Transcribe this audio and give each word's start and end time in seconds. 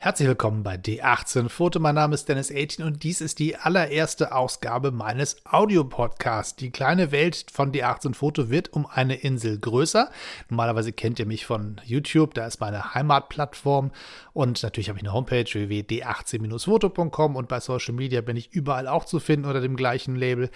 Herzlich 0.00 0.28
willkommen 0.28 0.62
bei 0.62 0.76
D18 0.76 1.48
Foto. 1.48 1.80
Mein 1.80 1.96
Name 1.96 2.14
ist 2.14 2.28
Dennis 2.28 2.52
18 2.54 2.84
und 2.84 3.02
dies 3.02 3.20
ist 3.20 3.40
die 3.40 3.56
allererste 3.56 4.30
Ausgabe 4.30 4.92
meines 4.92 5.44
Audiopodcasts. 5.44 6.54
Die 6.54 6.70
kleine 6.70 7.10
Welt 7.10 7.46
von 7.52 7.72
D18 7.72 8.14
Foto 8.14 8.48
wird 8.48 8.72
um 8.72 8.86
eine 8.86 9.16
Insel 9.16 9.58
größer. 9.58 10.08
Normalerweise 10.50 10.92
kennt 10.92 11.18
ihr 11.18 11.26
mich 11.26 11.46
von 11.46 11.80
YouTube, 11.84 12.34
da 12.34 12.46
ist 12.46 12.60
meine 12.60 12.94
Heimatplattform 12.94 13.90
und 14.34 14.62
natürlich 14.62 14.88
habe 14.88 15.00
ich 15.00 15.04
eine 15.04 15.12
Homepage 15.12 15.52
www.d18-foto.com 15.52 17.34
und 17.34 17.48
bei 17.48 17.58
Social 17.58 17.94
Media 17.94 18.20
bin 18.20 18.36
ich 18.36 18.52
überall 18.52 18.86
auch 18.86 19.04
zu 19.04 19.18
finden 19.18 19.46
unter 19.46 19.60
dem 19.60 19.74
gleichen 19.74 20.14
Label. 20.14 20.48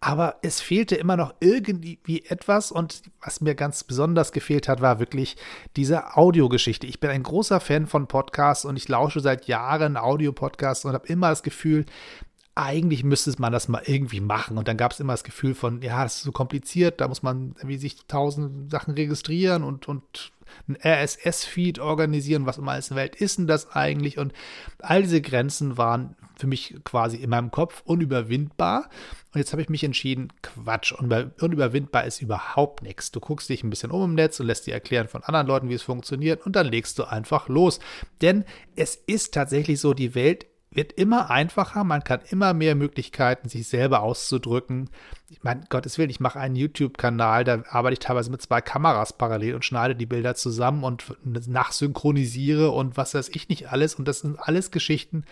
Aber 0.00 0.36
es 0.42 0.60
fehlte 0.60 0.94
immer 0.94 1.16
noch 1.16 1.34
irgendwie 1.40 2.24
etwas 2.28 2.70
und 2.70 3.02
was 3.20 3.40
mir 3.40 3.56
ganz 3.56 3.82
besonders 3.82 4.30
gefehlt 4.30 4.68
hat, 4.68 4.80
war 4.80 5.00
wirklich 5.00 5.36
diese 5.74 6.16
Audiogeschichte. 6.16 6.86
Ich 6.86 7.00
bin 7.00 7.10
ein 7.10 7.24
großer 7.24 7.58
Fan 7.58 7.88
von 7.88 8.06
Podcasts 8.06 8.64
und 8.64 8.76
ich 8.76 8.88
lausche 8.88 9.18
seit 9.18 9.46
Jahren 9.48 9.96
Audiopodcasts 9.96 10.84
und 10.84 10.92
habe 10.92 11.08
immer 11.08 11.30
das 11.30 11.42
Gefühl, 11.42 11.84
eigentlich 12.54 13.04
müsste 13.04 13.32
man 13.38 13.52
das 13.52 13.68
mal 13.68 13.82
irgendwie 13.86 14.20
machen. 14.20 14.58
Und 14.58 14.68
dann 14.68 14.76
gab 14.76 14.92
es 14.92 15.00
immer 15.00 15.12
das 15.12 15.24
Gefühl 15.24 15.54
von, 15.54 15.80
ja, 15.82 16.02
das 16.02 16.16
ist 16.16 16.22
so 16.22 16.32
kompliziert, 16.32 17.00
da 17.00 17.08
muss 17.08 17.22
man 17.22 17.54
irgendwie 17.58 17.78
sich 17.78 18.06
tausend 18.06 18.70
Sachen 18.70 18.94
registrieren 18.94 19.64
und, 19.64 19.88
und 19.88 20.32
ein 20.68 20.76
RSS-Feed 20.82 21.78
organisieren, 21.78 22.46
was 22.46 22.58
in 22.58 22.64
der 22.64 22.90
Welt 22.90 23.16
ist 23.16 23.38
denn 23.38 23.46
das 23.46 23.70
eigentlich? 23.72 24.18
Und 24.18 24.32
all 24.80 25.02
diese 25.02 25.20
Grenzen 25.20 25.76
waren 25.78 26.16
für 26.36 26.46
mich 26.46 26.76
quasi 26.84 27.16
in 27.16 27.30
meinem 27.30 27.50
Kopf 27.50 27.82
unüberwindbar. 27.84 28.88
Und 29.32 29.38
jetzt 29.38 29.52
habe 29.52 29.62
ich 29.62 29.68
mich 29.68 29.84
entschieden, 29.84 30.32
Quatsch, 30.42 30.92
unüberwindbar 30.92 32.04
ist 32.04 32.22
überhaupt 32.22 32.82
nichts. 32.82 33.10
Du 33.10 33.20
guckst 33.20 33.48
dich 33.48 33.64
ein 33.64 33.70
bisschen 33.70 33.90
um 33.90 34.04
im 34.04 34.14
Netz 34.14 34.38
und 34.40 34.46
lässt 34.46 34.66
dir 34.66 34.74
erklären 34.74 35.08
von 35.08 35.22
anderen 35.24 35.46
Leuten, 35.46 35.68
wie 35.68 35.74
es 35.74 35.82
funktioniert 35.82 36.46
und 36.46 36.54
dann 36.56 36.66
legst 36.66 36.98
du 36.98 37.04
einfach 37.04 37.48
los. 37.48 37.80
Denn 38.22 38.44
es 38.76 38.94
ist 38.94 39.34
tatsächlich 39.34 39.80
so, 39.80 39.94
die 39.94 40.14
Welt 40.14 40.46
wird 40.78 40.92
immer 40.92 41.28
einfacher, 41.28 41.82
man 41.82 42.04
kann 42.04 42.20
immer 42.30 42.54
mehr 42.54 42.76
Möglichkeiten, 42.76 43.48
sich 43.48 43.66
selber 43.66 44.00
auszudrücken. 44.00 44.90
Ich 45.28 45.42
meine, 45.42 45.64
Gottes 45.68 45.98
Willen, 45.98 46.08
ich 46.08 46.20
mache 46.20 46.38
einen 46.38 46.54
YouTube-Kanal, 46.54 47.42
da 47.42 47.64
arbeite 47.68 47.94
ich 47.94 47.98
teilweise 47.98 48.30
mit 48.30 48.42
zwei 48.42 48.60
Kameras 48.60 49.12
parallel 49.12 49.56
und 49.56 49.64
schneide 49.64 49.96
die 49.96 50.06
Bilder 50.06 50.36
zusammen 50.36 50.84
und 50.84 51.04
nachsynchronisiere 51.24 52.70
und 52.70 52.96
was 52.96 53.14
weiß 53.14 53.30
ich 53.30 53.48
nicht 53.48 53.72
alles. 53.72 53.96
Und 53.96 54.06
das 54.06 54.20
sind 54.20 54.38
alles 54.38 54.70
Geschichten, 54.70 55.24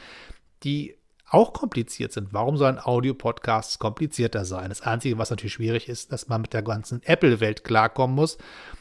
die 0.65 0.97
auch 1.29 1.53
kompliziert 1.53 2.11
sind. 2.11 2.33
Warum 2.33 2.57
sollen 2.57 2.81
Audio-Podcasts 2.81 3.79
komplizierter 3.79 4.45
sein? 4.45 4.71
Das 4.71 4.81
Einzige, 4.81 5.17
was 5.17 5.31
natürlich 5.31 5.53
schwierig 5.53 5.89
ist, 5.89 6.11
dass 6.11 6.27
man 6.27 6.41
mit 6.41 6.55
der 6.55 6.63
ganzen 6.63 7.05
Apple-Welt 7.05 7.63
klarkommen 7.63 8.17
muss. 8.17 8.37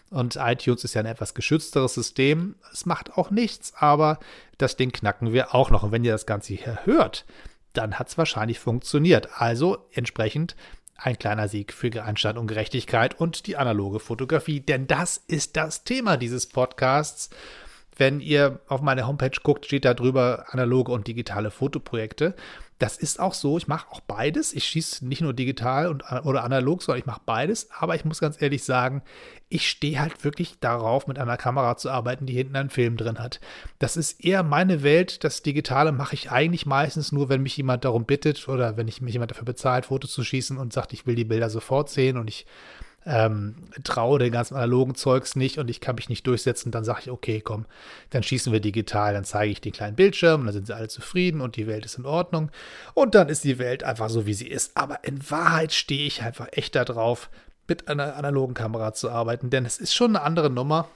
Und 0.10 0.38
iTunes 0.38 0.84
ist 0.84 0.94
ja 0.94 1.02
ein 1.02 1.08
etwas 1.08 1.34
geschützteres 1.34 1.94
System. 1.94 2.56
Es 2.72 2.86
macht 2.86 3.18
auch 3.18 3.32
nichts, 3.32 3.74
aber 3.78 4.20
das 4.58 4.78
Ding 4.78 4.92
knacken 4.92 5.34
wir 5.34 5.56
auch 5.56 5.72
noch. 5.72 5.84
Und 5.84 5.92
wenn 5.92 6.04
ihr 6.04 6.12
das 6.12 6.26
Ganze 6.26 6.54
hier 6.54 6.86
hört, 6.86 7.26
dann 7.74 8.00
hat 8.00 8.10
es 8.10 8.18
wahrscheinlich 8.18 8.60
funktioniert. 8.60 9.30
Also 9.42 9.86
entsprechend 9.92 10.56
ein 10.98 11.20
kleiner 11.20 11.48
Sieg 11.48 11.74
für 11.74 12.04
Anstand 12.04 12.38
und 12.38 12.48
Gerechtigkeit 12.48 13.20
und 13.20 13.48
die 13.48 13.58
analoge 13.58 14.00
Fotografie. 14.00 14.62
Denn 14.62 14.88
das 14.88 15.18
ist 15.28 15.58
das 15.58 15.84
Thema 15.84 16.18
dieses 16.18 16.48
Podcasts. 16.48 17.30
Wenn 17.98 18.20
ihr 18.20 18.60
auf 18.68 18.82
meine 18.82 19.08
Homepage 19.08 19.38
guckt, 19.42 19.66
steht 19.66 19.86
da 19.86 19.94
drüber 19.94 20.46
analoge 20.50 20.92
und 20.92 21.08
digitale 21.08 21.52
Fotoprojekte. 21.52 22.36
Das 22.78 22.98
ist 22.98 23.22
auch 23.22 23.34
so. 23.34 23.58
Ich 23.58 23.68
mache 23.68 23.90
auch 23.90 24.02
beides. 24.02 24.52
Ich 24.54 24.66
schieße 24.66 25.06
nicht 25.08 25.22
nur 25.22 25.34
digital 25.34 25.88
und, 25.88 26.04
oder 26.24 26.44
analog, 26.44 26.84
sondern 26.84 27.00
ich 27.00 27.06
mache 27.06 27.22
beides. 27.26 27.70
Aber 27.72 27.96
ich 27.96 28.04
muss 28.04 28.20
ganz 28.20 28.42
ehrlich 28.42 28.66
sagen, 28.66 29.02
ich 29.48 29.70
stehe 29.70 30.00
halt 30.00 30.24
wirklich 30.26 30.60
darauf, 30.60 31.08
mit 31.08 31.18
einer 31.18 31.38
Kamera 31.38 31.78
zu 31.78 31.90
arbeiten, 31.90 32.26
die 32.26 32.34
hinten 32.34 32.56
einen 32.58 32.70
Film 32.70 32.98
drin 32.98 33.20
hat. 33.20 33.40
Das 33.80 33.96
ist 33.96 34.24
eher 34.24 34.44
meine 34.44 34.84
Welt. 34.84 35.24
Das 35.24 35.42
Digitale 35.42 35.94
mache 35.94 36.16
ich 36.16 36.32
eigentlich 36.32 36.66
meistens 36.66 37.14
nur, 37.14 37.30
wenn 37.30 37.44
mich 37.44 37.56
jemand 37.56 37.86
darum 37.86 38.06
bittet 38.06 38.48
oder 38.50 38.76
wenn 38.76 38.90
ich 38.90 39.02
mich 39.02 39.14
jemand 39.14 39.32
dafür 39.32 39.46
bezahlt, 39.46 39.86
Fotos 39.86 40.12
zu 40.12 40.24
schießen 40.24 40.58
und 40.58 40.74
sagt, 40.74 40.92
ich 40.92 41.08
will 41.08 41.16
die 41.16 41.24
Bilder 41.24 41.50
sofort 41.50 41.90
sehen 41.90 42.18
und 42.18 42.28
ich 42.28 42.46
ähm, 43.06 43.56
traue 43.84 44.18
den 44.18 44.32
ganzen 44.32 44.56
analogen 44.56 44.96
Zeugs 44.96 45.36
nicht 45.36 45.60
und 45.60 45.70
ich 45.70 45.80
kann 45.80 45.96
mich 45.96 46.10
nicht 46.10 46.26
durchsetzen, 46.26 46.72
dann 46.72 46.84
sage 46.84 47.02
ich, 47.04 47.12
okay, 47.12 47.40
komm, 47.40 47.66
dann 48.10 48.24
schießen 48.24 48.52
wir 48.52 48.60
digital, 48.60 49.14
dann 49.14 49.26
zeige 49.26 49.52
ich 49.52 49.62
den 49.62 49.74
kleinen 49.74 49.96
Bildschirm 49.96 50.46
dann 50.46 50.54
sind 50.54 50.68
sie 50.68 50.76
alle 50.76 50.88
zufrieden 50.88 51.42
und 51.42 51.56
die 51.56 51.68
Welt 51.68 51.86
ist 51.86 51.98
in 51.98 52.06
Ordnung. 52.06 52.50
Und 52.94 53.14
dann 53.14 53.30
ist 53.30 53.44
die 53.44 53.60
Welt 53.60 53.84
einfach 53.84 54.10
so, 54.10 54.26
wie 54.26 54.34
sie 54.34 54.48
ist. 54.48 54.76
Aber 54.76 55.04
in 55.04 55.30
Wahrheit 55.30 55.72
stehe 55.72 56.08
ich 56.08 56.24
einfach 56.24 56.48
echt 56.52 56.76
darauf, 56.76 57.30
mit 57.68 57.88
einer 57.88 58.16
analogen 58.16 58.54
Kamera 58.54 58.94
zu 58.94 59.10
arbeiten, 59.10 59.50
denn 59.50 59.66
es 59.66 59.78
ist 59.78 59.94
schon 59.94 60.16
eine 60.16 60.26
andere 60.26 60.50
Nummer, 60.50 60.88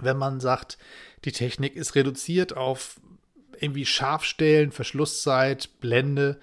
wenn 0.00 0.16
man 0.16 0.40
sagt, 0.40 0.78
die 1.24 1.32
Technik 1.32 1.76
ist 1.76 1.94
reduziert 1.94 2.56
auf 2.56 3.00
irgendwie 3.60 3.86
Scharfstellen, 3.86 4.72
Verschlusszeit, 4.72 5.70
Blende 5.80 6.38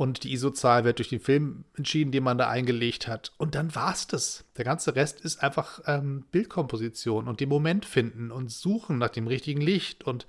und 0.00 0.24
die 0.24 0.32
ISO-Zahl 0.32 0.84
wird 0.84 0.96
durch 0.96 1.10
den 1.10 1.20
Film 1.20 1.64
entschieden, 1.76 2.10
den 2.10 2.24
man 2.24 2.38
da 2.38 2.48
eingelegt 2.48 3.06
hat. 3.06 3.32
Und 3.36 3.54
dann 3.54 3.74
war 3.74 3.92
es 3.92 4.06
das. 4.06 4.46
Der 4.56 4.64
ganze 4.64 4.96
Rest 4.96 5.20
ist 5.20 5.42
einfach 5.42 5.82
ähm, 5.86 6.24
Bildkomposition 6.32 7.28
und 7.28 7.40
den 7.40 7.50
Moment 7.50 7.84
finden 7.84 8.30
und 8.30 8.50
suchen 8.50 8.96
nach 8.96 9.10
dem 9.10 9.26
richtigen 9.26 9.60
Licht 9.60 10.02
und 10.02 10.26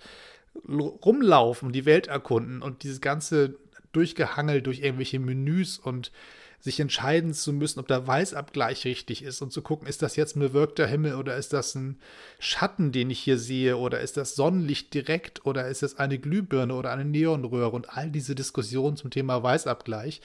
rumlaufen, 0.67 1.71
die 1.71 1.85
Welt 1.85 2.07
erkunden 2.07 2.61
und 2.61 2.83
dieses 2.83 2.99
ganze 2.99 3.55
Durchgehangel 3.93 4.61
durch 4.61 4.81
irgendwelche 4.81 5.19
Menüs 5.19 5.79
und 5.79 6.11
sich 6.61 6.79
entscheiden 6.79 7.33
zu 7.33 7.51
müssen, 7.51 7.79
ob 7.79 7.87
der 7.87 8.07
Weißabgleich 8.07 8.85
richtig 8.85 9.23
ist 9.23 9.41
und 9.41 9.51
zu 9.51 9.61
gucken, 9.61 9.87
ist 9.87 10.01
das 10.01 10.15
jetzt 10.15 10.35
ein 10.35 10.41
bewirkter 10.41 10.87
Himmel 10.87 11.15
oder 11.15 11.35
ist 11.35 11.53
das 11.53 11.75
ein 11.75 11.99
Schatten, 12.39 12.91
den 12.91 13.09
ich 13.09 13.19
hier 13.19 13.37
sehe 13.37 13.77
oder 13.77 13.99
ist 13.99 14.15
das 14.15 14.35
Sonnenlicht 14.35 14.93
direkt 14.93 15.45
oder 15.45 15.67
ist 15.67 15.83
es 15.83 15.97
eine 15.97 16.19
Glühbirne 16.19 16.73
oder 16.73 16.91
eine 16.91 17.05
Neonröhre 17.05 17.71
und 17.71 17.89
all 17.97 18.09
diese 18.11 18.35
Diskussionen 18.35 18.95
zum 18.95 19.09
Thema 19.09 19.41
Weißabgleich 19.41 20.21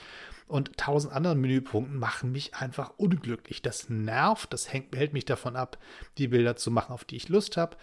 und 0.47 0.77
tausend 0.77 1.11
anderen 1.11 1.41
Menüpunkten 1.41 1.97
machen 1.97 2.31
mich 2.31 2.55
einfach 2.55 2.93
unglücklich. 2.97 3.61
Das 3.61 3.89
nervt, 3.89 4.53
das 4.53 4.71
hält 4.71 5.13
mich 5.13 5.25
davon 5.25 5.55
ab, 5.55 5.77
die 6.17 6.29
Bilder 6.29 6.55
zu 6.55 6.71
machen, 6.71 6.93
auf 6.93 7.03
die 7.03 7.17
ich 7.17 7.29
Lust 7.29 7.57
habe 7.57 7.75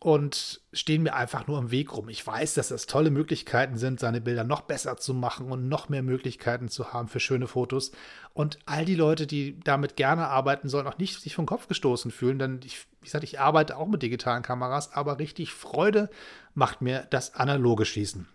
und 0.00 0.60
stehen 0.72 1.02
mir 1.02 1.14
einfach 1.14 1.48
nur 1.48 1.58
im 1.58 1.72
Weg 1.72 1.96
rum. 1.96 2.08
Ich 2.08 2.24
weiß, 2.24 2.54
dass 2.54 2.68
das 2.68 2.86
tolle 2.86 3.10
Möglichkeiten 3.10 3.76
sind, 3.76 3.98
seine 3.98 4.20
Bilder 4.20 4.44
noch 4.44 4.60
besser 4.60 4.96
zu 4.96 5.12
machen 5.12 5.50
und 5.50 5.68
noch 5.68 5.88
mehr 5.88 6.04
Möglichkeiten 6.04 6.68
zu 6.68 6.92
haben 6.92 7.08
für 7.08 7.18
schöne 7.18 7.48
Fotos. 7.48 7.90
Und 8.32 8.60
all 8.64 8.84
die 8.84 8.94
Leute, 8.94 9.26
die 9.26 9.58
damit 9.60 9.96
gerne 9.96 10.28
arbeiten, 10.28 10.68
sollen 10.68 10.86
auch 10.86 10.98
nicht 10.98 11.20
sich 11.20 11.34
vom 11.34 11.46
Kopf 11.46 11.66
gestoßen 11.66 12.12
fühlen, 12.12 12.38
denn 12.38 12.60
ich, 12.64 12.86
wie 13.00 13.06
gesagt, 13.06 13.24
ich 13.24 13.40
arbeite 13.40 13.76
auch 13.76 13.88
mit 13.88 14.02
digitalen 14.02 14.44
Kameras, 14.44 14.92
aber 14.92 15.18
richtig 15.18 15.52
Freude 15.52 16.10
macht 16.54 16.80
mir 16.80 17.06
das 17.10 17.34
analoge 17.34 17.84
Schießen. 17.84 18.28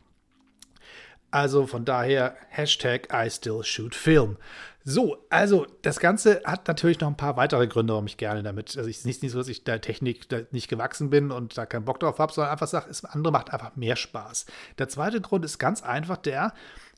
Also 1.33 1.65
von 1.65 1.83
daher 1.83 2.35
Hashtag 2.49 3.07
I 3.11 3.27
still 3.27 3.63
shoot 3.63 3.95
film. 3.95 4.37
So, 4.83 5.17
also 5.31 5.65
das 5.81 5.99
Ganze 5.99 6.43
hat 6.45 6.67
natürlich 6.67 6.99
noch 6.99 7.07
ein 7.07 7.17
paar 7.17 7.37
weitere 7.37 7.65
Gründe, 7.65 7.93
warum 7.93 8.05
ich 8.05 8.17
gerne 8.17 8.43
damit. 8.43 8.77
Also 8.77 8.87
es 8.87 9.03
ist 9.03 9.23
nicht 9.23 9.31
so, 9.31 9.39
dass 9.39 9.47
ich 9.47 9.63
der 9.63 9.81
Technik 9.81 10.29
da 10.29 10.41
nicht 10.51 10.67
gewachsen 10.67 11.09
bin 11.09 11.31
und 11.31 11.57
da 11.57 11.65
keinen 11.65 11.85
Bock 11.85 11.99
drauf 11.99 12.19
habe, 12.19 12.31
sondern 12.31 12.51
einfach 12.51 12.67
sage, 12.67 12.85
das 12.87 13.03
andere 13.03 13.31
macht 13.31 13.51
einfach 13.51 13.75
mehr 13.75 13.95
Spaß. 13.95 14.45
Der 14.77 14.89
zweite 14.89 15.21
Grund 15.21 15.43
ist 15.43 15.57
ganz 15.57 15.81
einfach 15.81 16.17
der, 16.17 16.53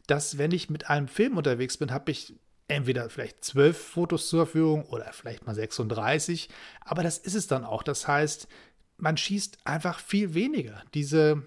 dass 0.05 0.37
wenn 0.37 0.51
ich 0.51 0.69
mit 0.69 0.89
einem 0.89 1.07
Film 1.07 1.37
unterwegs 1.37 1.77
bin, 1.77 1.93
habe 1.93 2.11
ich 2.11 2.33
entweder 2.67 3.09
vielleicht 3.09 3.45
zwölf 3.45 3.77
Fotos 3.77 4.27
zur 4.27 4.47
Verfügung 4.47 4.83
oder 4.87 5.13
vielleicht 5.13 5.47
mal 5.47 5.55
36, 5.55 6.49
aber 6.81 7.03
das 7.03 7.19
ist 7.19 7.35
es 7.35 7.47
dann 7.47 7.63
auch. 7.63 7.83
Das 7.83 8.05
heißt, 8.05 8.49
man 8.97 9.15
schießt 9.15 9.59
einfach 9.63 9.99
viel 9.99 10.33
weniger. 10.33 10.83
Diese, 10.93 11.43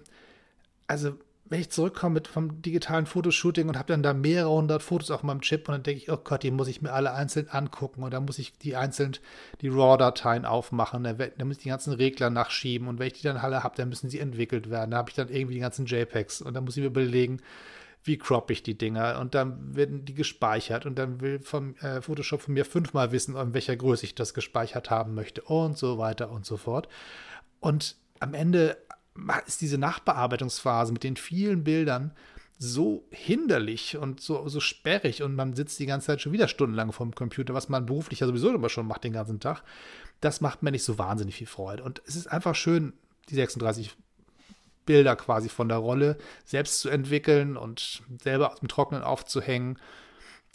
also 0.87 1.19
wenn 1.49 1.61
ich 1.61 1.71
zurückkomme 1.71 2.15
mit 2.15 2.27
vom 2.27 2.61
digitalen 2.61 3.07
Fotoshooting 3.07 3.67
und 3.67 3.77
habe 3.77 3.91
dann 3.91 4.03
da 4.03 4.13
mehrere 4.13 4.51
hundert 4.51 4.83
Fotos 4.83 5.09
auf 5.09 5.23
meinem 5.23 5.41
Chip 5.41 5.67
und 5.67 5.73
dann 5.73 5.83
denke 5.83 6.03
ich, 6.03 6.11
oh 6.11 6.17
Gott, 6.17 6.43
die 6.43 6.51
muss 6.51 6.67
ich 6.67 6.81
mir 6.81 6.93
alle 6.93 7.13
einzeln 7.13 7.49
angucken 7.49 8.03
und 8.03 8.13
dann 8.13 8.25
muss 8.25 8.37
ich 8.37 8.57
die 8.57 8.75
einzeln 8.75 9.17
die 9.61 9.69
RAW-Dateien 9.69 10.45
aufmachen, 10.45 11.03
dann, 11.03 11.17
muss 11.47 11.57
ich 11.57 11.63
die 11.63 11.69
ganzen 11.69 11.93
Regler 11.93 12.29
nachschieben 12.29 12.87
und 12.87 12.99
wenn 12.99 13.07
ich 13.07 13.13
die 13.13 13.23
dann 13.23 13.37
alle 13.37 13.63
habe, 13.63 13.75
dann 13.75 13.89
müssen 13.89 14.09
sie 14.09 14.19
entwickelt 14.19 14.69
werden. 14.69 14.91
Da 14.91 14.97
habe 14.97 15.09
ich 15.09 15.15
dann 15.15 15.29
irgendwie 15.29 15.55
die 15.55 15.59
ganzen 15.59 15.87
JPEGs 15.87 16.41
und 16.41 16.53
dann 16.53 16.65
muss 16.65 16.77
ich 16.77 16.81
mir 16.81 16.87
überlegen, 16.87 17.41
wie 18.03 18.17
crop 18.17 18.51
ich 18.51 18.63
die 18.63 18.77
Dinger 18.77 19.19
und 19.19 19.33
dann 19.33 19.75
werden 19.75 20.05
die 20.05 20.13
gespeichert 20.13 20.85
und 20.85 20.97
dann 20.99 21.19
will 21.19 21.39
vom 21.39 21.75
äh, 21.77 22.01
Photoshop 22.01 22.41
von 22.41 22.53
mir 22.53 22.63
fünfmal 22.63 23.11
wissen, 23.11 23.35
in 23.35 23.53
welcher 23.53 23.75
Größe 23.75 24.05
ich 24.05 24.15
das 24.15 24.33
gespeichert 24.33 24.89
haben 24.89 25.15
möchte 25.15 25.41
und 25.41 25.77
so 25.77 25.97
weiter 25.97 26.29
und 26.29 26.45
so 26.45 26.57
fort. 26.57 26.87
Und 27.59 27.97
am 28.19 28.33
Ende 28.33 28.77
ist 29.45 29.61
diese 29.61 29.77
Nachbearbeitungsphase 29.77 30.93
mit 30.93 31.03
den 31.03 31.15
vielen 31.15 31.63
Bildern 31.63 32.11
so 32.57 33.07
hinderlich 33.09 33.95
und 33.97 34.19
so, 34.19 34.47
so 34.49 34.59
sperrig 34.59 35.23
und 35.23 35.33
man 35.33 35.55
sitzt 35.55 35.79
die 35.79 35.85
ganze 35.85 36.07
Zeit 36.07 36.21
schon 36.21 36.33
wieder 36.33 36.49
stundenlang 36.49 36.91
vor 36.91 37.05
dem 37.05 37.15
Computer, 37.15 37.53
was 37.53 37.69
man 37.69 37.85
beruflich 37.85 38.19
ja 38.19 38.27
sowieso 38.27 38.53
immer 38.53 38.67
schon 38.67 38.85
macht 38.85 39.05
den 39.05 39.13
ganzen 39.13 39.39
Tag. 39.39 39.63
Das 40.19 40.41
macht 40.41 40.61
mir 40.61 40.71
nicht 40.71 40.83
so 40.83 40.97
wahnsinnig 40.97 41.35
viel 41.35 41.47
Freude. 41.47 41.83
Und 41.83 42.01
es 42.05 42.17
ist 42.17 42.27
einfach 42.27 42.55
schön, 42.55 42.91
die 43.29 43.35
36 43.35 43.95
Bilder 44.85 45.15
quasi 45.15 45.47
von 45.47 45.69
der 45.69 45.77
Rolle 45.77 46.17
selbst 46.43 46.81
zu 46.81 46.89
entwickeln 46.89 47.55
und 47.55 48.01
selber 48.21 48.51
aus 48.51 48.59
dem 48.59 48.67
Trocknen 48.67 49.03
aufzuhängen 49.03 49.79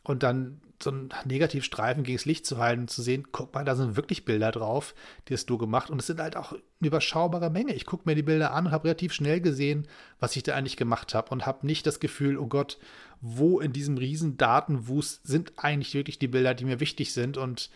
und 0.04 0.22
dann 0.22 0.60
so 0.82 0.90
einen 0.90 1.10
Negativstreifen 1.24 2.04
gegen 2.04 2.18
das 2.18 2.26
Licht 2.26 2.46
zu 2.46 2.58
halten 2.58 2.82
und 2.82 2.90
zu 2.90 3.02
sehen, 3.02 3.28
guck 3.32 3.54
mal, 3.54 3.64
da 3.64 3.74
sind 3.74 3.96
wirklich 3.96 4.24
Bilder 4.24 4.52
drauf, 4.52 4.94
die 5.28 5.34
hast 5.34 5.46
du 5.46 5.56
gemacht. 5.56 5.90
Und 5.90 6.00
es 6.00 6.06
sind 6.06 6.20
halt 6.20 6.36
auch 6.36 6.52
eine 6.52 6.60
überschaubare 6.80 7.50
Menge. 7.50 7.74
Ich 7.74 7.86
gucke 7.86 8.02
mir 8.06 8.14
die 8.14 8.22
Bilder 8.22 8.52
an 8.52 8.66
und 8.66 8.72
habe 8.72 8.84
relativ 8.84 9.12
schnell 9.12 9.40
gesehen, 9.40 9.88
was 10.20 10.36
ich 10.36 10.42
da 10.42 10.54
eigentlich 10.54 10.76
gemacht 10.76 11.14
habe 11.14 11.30
und 11.30 11.46
habe 11.46 11.66
nicht 11.66 11.86
das 11.86 12.00
Gefühl, 12.00 12.38
oh 12.38 12.46
Gott, 12.46 12.78
wo 13.20 13.60
in 13.60 13.72
diesem 13.72 13.96
riesen 13.96 14.36
Datenwust 14.36 15.26
sind 15.26 15.52
eigentlich 15.56 15.94
wirklich 15.94 16.18
die 16.18 16.28
Bilder, 16.28 16.54
die 16.54 16.66
mir 16.66 16.80
wichtig 16.80 17.12
sind 17.12 17.38
und 17.38 17.70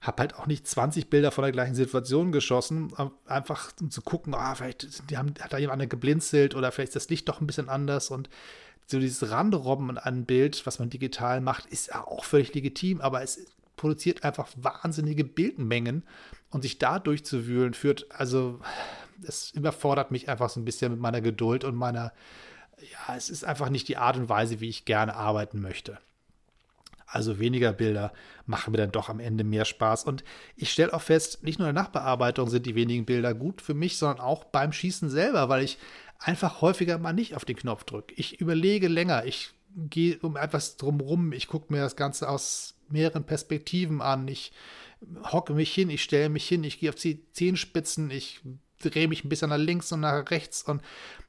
habe 0.00 0.22
halt 0.22 0.36
auch 0.36 0.46
nicht 0.46 0.66
20 0.66 1.10
Bilder 1.10 1.32
von 1.32 1.42
der 1.42 1.52
gleichen 1.52 1.74
Situation 1.74 2.30
geschossen, 2.30 2.92
einfach 3.26 3.72
um 3.80 3.90
zu 3.90 4.00
gucken, 4.00 4.32
ah, 4.34 4.54
vielleicht 4.54 5.10
die 5.10 5.16
haben, 5.16 5.34
hat 5.40 5.52
da 5.52 5.58
jemand 5.58 5.90
geblinzelt 5.90 6.54
oder 6.54 6.70
vielleicht 6.70 6.90
ist 6.90 6.96
das 6.96 7.08
Licht 7.08 7.28
doch 7.28 7.40
ein 7.40 7.48
bisschen 7.48 7.68
anders 7.68 8.10
und 8.10 8.28
so 8.90 8.98
dieses 8.98 9.30
Randerobben 9.30 9.98
an 9.98 10.24
Bild, 10.24 10.64
was 10.66 10.78
man 10.78 10.88
digital 10.88 11.40
macht, 11.40 11.66
ist 11.66 11.88
ja 11.88 12.06
auch 12.06 12.24
völlig 12.24 12.54
legitim, 12.54 13.00
aber 13.00 13.22
es 13.22 13.46
produziert 13.76 14.24
einfach 14.24 14.48
wahnsinnige 14.56 15.24
Bildmengen 15.24 16.02
und 16.50 16.62
sich 16.62 16.78
da 16.78 16.98
durchzuwühlen 16.98 17.74
führt, 17.74 18.06
also 18.10 18.60
es 19.22 19.50
überfordert 19.50 20.10
mich 20.10 20.28
einfach 20.28 20.48
so 20.48 20.58
ein 20.58 20.64
bisschen 20.64 20.92
mit 20.92 21.00
meiner 21.00 21.20
Geduld 21.20 21.64
und 21.64 21.74
meiner, 21.74 22.12
ja, 22.80 23.14
es 23.16 23.28
ist 23.28 23.44
einfach 23.44 23.68
nicht 23.68 23.88
die 23.88 23.98
Art 23.98 24.16
und 24.16 24.28
Weise, 24.28 24.60
wie 24.60 24.68
ich 24.68 24.86
gerne 24.86 25.14
arbeiten 25.14 25.60
möchte. 25.60 25.98
Also 27.10 27.38
weniger 27.38 27.72
Bilder 27.72 28.12
machen 28.44 28.70
mir 28.70 28.76
dann 28.76 28.92
doch 28.92 29.08
am 29.08 29.18
Ende 29.18 29.42
mehr 29.42 29.64
Spaß. 29.64 30.04
Und 30.04 30.24
ich 30.56 30.70
stelle 30.70 30.92
auch 30.92 31.00
fest, 31.00 31.42
nicht 31.42 31.58
nur 31.58 31.68
in 31.68 31.74
der 31.74 31.82
Nachbearbeitung 31.82 32.50
sind 32.50 32.66
die 32.66 32.74
wenigen 32.74 33.06
Bilder 33.06 33.32
gut 33.32 33.62
für 33.62 33.72
mich, 33.72 33.96
sondern 33.96 34.20
auch 34.20 34.44
beim 34.44 34.72
Schießen 34.72 35.08
selber, 35.08 35.48
weil 35.48 35.64
ich 35.64 35.78
einfach 36.18 36.60
häufiger 36.60 36.98
mal 36.98 37.12
nicht 37.12 37.34
auf 37.34 37.44
den 37.44 37.56
Knopf 37.56 37.84
drücke. 37.84 38.14
Ich 38.16 38.40
überlege 38.40 38.88
länger, 38.88 39.24
ich 39.24 39.52
gehe 39.76 40.18
um 40.20 40.36
etwas 40.36 40.76
drumrum, 40.76 41.32
ich 41.32 41.46
gucke 41.46 41.72
mir 41.72 41.80
das 41.80 41.96
Ganze 41.96 42.28
aus 42.28 42.74
mehreren 42.88 43.24
Perspektiven 43.24 44.00
an, 44.00 44.26
ich 44.26 44.52
hocke 45.30 45.54
mich 45.54 45.72
hin, 45.72 45.90
ich 45.90 46.02
stelle 46.02 46.28
mich 46.28 46.48
hin, 46.48 46.64
ich 46.64 46.80
gehe 46.80 46.90
auf 46.90 46.96
die 46.96 47.30
Zehenspitzen, 47.30 48.10
ich 48.10 48.40
drehe 48.80 49.08
mich 49.08 49.24
ein 49.24 49.28
bisschen 49.28 49.50
nach 49.50 49.58
links 49.58 49.92
und 49.92 50.00
nach 50.00 50.30
rechts 50.30 50.62
und 50.62 50.82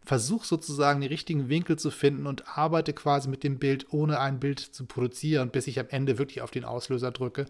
versuche 0.03 0.47
sozusagen 0.47 1.01
die 1.01 1.07
richtigen 1.07 1.49
Winkel 1.49 1.77
zu 1.77 1.91
finden 1.91 2.25
und 2.25 2.57
arbeite 2.57 2.93
quasi 2.93 3.29
mit 3.29 3.43
dem 3.43 3.59
Bild, 3.59 3.91
ohne 3.91 4.19
ein 4.19 4.39
Bild 4.39 4.59
zu 4.59 4.85
produzieren, 4.85 5.49
bis 5.49 5.67
ich 5.67 5.79
am 5.79 5.89
Ende 5.89 6.17
wirklich 6.17 6.41
auf 6.41 6.51
den 6.51 6.65
Auslöser 6.65 7.11
drücke. 7.11 7.45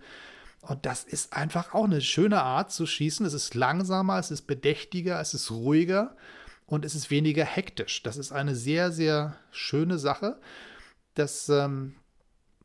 Und 0.62 0.86
das 0.86 1.06
ist 1.06 1.34
einfach 1.34 1.74
auch 1.74 1.86
eine 1.86 2.02
schöne 2.02 2.42
Art 2.42 2.72
zu 2.72 2.86
schießen. 2.86 3.26
Es 3.26 3.34
ist 3.34 3.56
langsamer, 3.56 4.20
es 4.20 4.32
ist 4.32 4.42
bedächtiger, 4.42 5.20
es 5.22 5.34
ist 5.34 5.52
ruhiger 5.52 6.16
und 6.70 6.86
es 6.86 6.94
ist 6.94 7.10
weniger 7.10 7.44
hektisch. 7.44 8.04
Das 8.04 8.18
ist 8.18 8.32
eine 8.32 8.56
sehr, 8.56 8.92
sehr 8.92 9.36
schöne 9.52 9.98
Sache, 9.98 10.40
dass 11.16 11.50
ähm, 11.50 11.96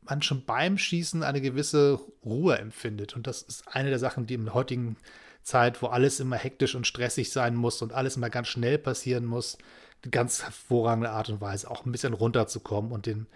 man 0.03 0.21
schon 0.21 0.45
beim 0.45 0.77
Schießen 0.77 1.23
eine 1.23 1.41
gewisse 1.41 1.99
Ruhe 2.25 2.59
empfindet. 2.59 3.17
Und 3.17 3.27
das 3.27 3.41
ist 3.43 3.67
eine 3.75 3.89
der 3.89 3.99
Sachen, 3.99 4.27
die 4.27 4.35
im 4.35 4.53
heutigen 4.53 4.97
Zeit, 5.43 5.81
wo 5.81 5.87
alles 5.87 6.21
immer 6.21 6.37
hektisch 6.37 6.75
und 6.75 6.87
stressig 6.87 7.33
sein 7.33 7.55
muss 7.55 7.81
und 7.81 7.93
alles 7.95 8.17
immer 8.17 8.29
ganz 8.29 8.49
schnell 8.49 8.77
passieren 8.79 9.25
muss, 9.25 9.57
eine 10.03 10.11
ganz 10.11 10.43
hervorragende 10.43 11.11
Art 11.11 11.31
und 11.31 11.41
Weise, 11.41 11.71
auch 11.71 11.87
ein 11.87 11.93
bisschen 11.93 12.13
runterzukommen 12.13 12.93
und 12.93 13.07
dem 13.07 13.27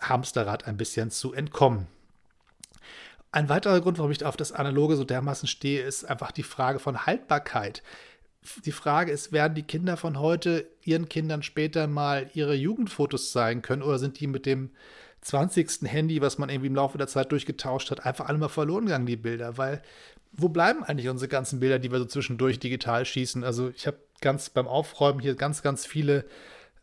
Hamsterrad 0.00 0.66
ein 0.66 0.76
bisschen 0.76 1.10
zu 1.10 1.32
entkommen. 1.32 1.88
Ein 3.32 3.48
weiterer 3.48 3.80
Grund, 3.80 3.98
warum 3.98 4.12
ich 4.12 4.24
auf 4.24 4.36
das 4.36 4.52
Analoge 4.52 4.96
so 4.96 5.04
dermaßen 5.04 5.48
stehe, 5.48 5.82
ist 5.82 6.04
einfach 6.04 6.30
die 6.30 6.44
Frage 6.44 6.78
von 6.78 7.06
Haltbarkeit 7.06 7.82
die 8.64 8.72
Frage 8.72 9.12
ist, 9.12 9.32
werden 9.32 9.54
die 9.54 9.62
Kinder 9.62 9.96
von 9.96 10.18
heute 10.18 10.66
ihren 10.82 11.08
Kindern 11.08 11.42
später 11.42 11.86
mal 11.86 12.30
ihre 12.34 12.54
Jugendfotos 12.54 13.32
zeigen 13.32 13.62
können 13.62 13.82
oder 13.82 13.98
sind 13.98 14.20
die 14.20 14.26
mit 14.26 14.46
dem 14.46 14.70
20. 15.22 15.82
Handy, 15.90 16.20
was 16.20 16.38
man 16.38 16.48
irgendwie 16.48 16.68
im 16.68 16.74
Laufe 16.74 16.98
der 16.98 17.08
Zeit 17.08 17.32
durchgetauscht 17.32 17.90
hat, 17.90 18.06
einfach 18.06 18.28
alle 18.28 18.38
mal 18.38 18.48
verloren 18.48 18.86
gegangen, 18.86 19.06
die 19.06 19.16
Bilder? 19.16 19.58
Weil, 19.58 19.82
wo 20.32 20.48
bleiben 20.48 20.84
eigentlich 20.84 21.08
unsere 21.08 21.28
ganzen 21.28 21.58
Bilder, 21.58 21.78
die 21.78 21.90
wir 21.90 21.98
so 21.98 22.04
zwischendurch 22.04 22.60
digital 22.60 23.04
schießen? 23.04 23.42
Also, 23.42 23.70
ich 23.70 23.86
habe 23.86 23.98
ganz 24.20 24.50
beim 24.50 24.68
Aufräumen 24.68 25.20
hier 25.20 25.34
ganz, 25.34 25.62
ganz 25.62 25.84
viele 25.84 26.24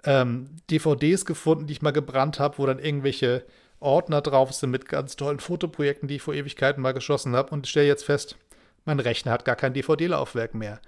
ähm, 0.04 0.50
DVDs 0.70 1.26
gefunden, 1.26 1.68
die 1.68 1.74
ich 1.74 1.82
mal 1.82 1.92
gebrannt 1.92 2.40
habe, 2.40 2.58
wo 2.58 2.66
dann 2.66 2.80
irgendwelche 2.80 3.46
Ordner 3.80 4.22
drauf 4.22 4.54
sind 4.54 4.72
mit 4.72 4.88
ganz 4.88 5.16
tollen 5.16 5.40
Fotoprojekten, 5.40 6.08
die 6.08 6.16
ich 6.16 6.22
vor 6.22 6.34
Ewigkeiten 6.34 6.82
mal 6.82 6.94
geschossen 6.94 7.36
habe 7.36 7.52
und 7.52 7.68
stelle 7.68 7.88
jetzt 7.88 8.06
fest, 8.06 8.38
mein 8.86 9.00
Rechner 9.00 9.32
hat 9.32 9.46
gar 9.46 9.56
kein 9.56 9.74
DVD-Laufwerk 9.74 10.54
mehr. 10.54 10.82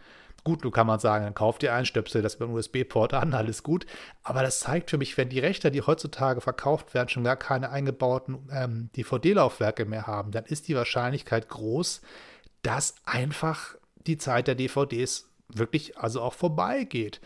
Gut, 0.46 0.64
nun 0.64 0.72
kann 0.72 0.86
man 0.86 1.00
sagen, 1.00 1.24
dann 1.24 1.34
kauft 1.34 1.64
ihr 1.64 1.74
einen 1.74 1.88
Stöpsel, 1.88 2.22
das 2.22 2.40
einen 2.40 2.54
USB-Port 2.54 3.16
an, 3.16 3.34
alles 3.34 3.64
gut. 3.64 3.88
Aber 4.22 4.44
das 4.44 4.60
zeigt 4.60 4.92
für 4.92 5.00
mich, 5.00 5.18
wenn 5.18 5.28
die 5.28 5.40
Rechner, 5.40 5.72
die 5.72 5.82
heutzutage 5.82 6.40
verkauft 6.40 6.94
werden, 6.94 7.10
schon 7.10 7.24
gar 7.24 7.36
keine 7.36 7.72
eingebauten 7.72 8.48
ähm, 8.52 8.90
DVD-Laufwerke 8.96 9.86
mehr 9.86 10.06
haben, 10.06 10.32
dann 10.32 10.46
ist 10.46 10.68
die 10.68 10.76
Wahrscheinlichkeit 10.76 11.50
groß, 11.50 12.02
dass 12.62 12.94
einfach 13.06 13.76
die 14.06 14.20
Zeit 14.20 14.48
der 14.48 14.54
DVDs 14.54 15.32
wirklich 15.50 15.98
also 15.98 16.22
auch 16.22 16.34
vorbeigeht. 16.34 17.22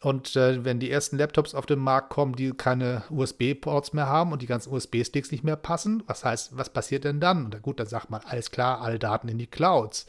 Und 0.00 0.34
äh, 0.34 0.64
wenn 0.64 0.80
die 0.80 0.90
ersten 0.90 1.16
Laptops 1.16 1.54
auf 1.54 1.66
den 1.66 1.78
Markt 1.78 2.10
kommen, 2.10 2.34
die 2.34 2.50
keine 2.50 3.04
USB-Ports 3.10 3.92
mehr 3.92 4.08
haben 4.08 4.32
und 4.32 4.42
die 4.42 4.46
ganzen 4.46 4.72
USB-Sticks 4.72 5.30
nicht 5.30 5.44
mehr 5.44 5.56
passen, 5.56 6.02
was 6.08 6.24
heißt, 6.24 6.56
was 6.56 6.70
passiert 6.70 7.04
denn 7.04 7.20
dann? 7.20 7.44
Und 7.44 7.62
gut, 7.62 7.78
dann 7.78 7.86
sagt 7.86 8.10
man, 8.10 8.20
alles 8.24 8.50
klar, 8.50 8.80
alle 8.80 8.98
Daten 8.98 9.28
in 9.28 9.38
die 9.38 9.46
Clouds. 9.46 10.06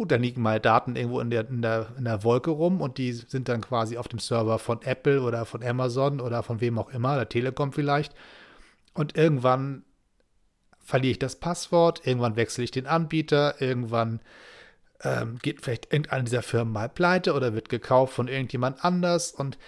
Gut, 0.00 0.12
dann 0.12 0.22
liegen 0.22 0.40
mal 0.40 0.58
Daten 0.60 0.96
irgendwo 0.96 1.20
in 1.20 1.28
der, 1.28 1.46
in, 1.46 1.60
der, 1.60 1.88
in 1.98 2.04
der 2.04 2.24
Wolke 2.24 2.50
rum 2.50 2.80
und 2.80 2.96
die 2.96 3.12
sind 3.12 3.50
dann 3.50 3.60
quasi 3.60 3.98
auf 3.98 4.08
dem 4.08 4.18
Server 4.18 4.58
von 4.58 4.80
Apple 4.80 5.20
oder 5.20 5.44
von 5.44 5.62
Amazon 5.62 6.20
oder 6.22 6.42
von 6.42 6.62
wem 6.62 6.78
auch 6.78 6.88
immer, 6.88 7.16
der 7.16 7.28
Telekom 7.28 7.70
vielleicht. 7.70 8.14
Und 8.94 9.18
irgendwann 9.18 9.84
verliere 10.82 11.10
ich 11.10 11.18
das 11.18 11.36
Passwort, 11.36 12.06
irgendwann 12.06 12.36
wechsle 12.36 12.64
ich 12.64 12.70
den 12.70 12.86
Anbieter, 12.86 13.60
irgendwann 13.60 14.20
ähm, 15.02 15.38
geht 15.42 15.60
vielleicht 15.60 15.92
irgendeine 15.92 16.24
dieser 16.24 16.40
Firmen 16.40 16.72
mal 16.72 16.88
pleite 16.88 17.34
oder 17.34 17.52
wird 17.52 17.68
gekauft 17.68 18.14
von 18.14 18.26
irgendjemand 18.26 18.82
anders. 18.82 19.32
Und 19.32 19.58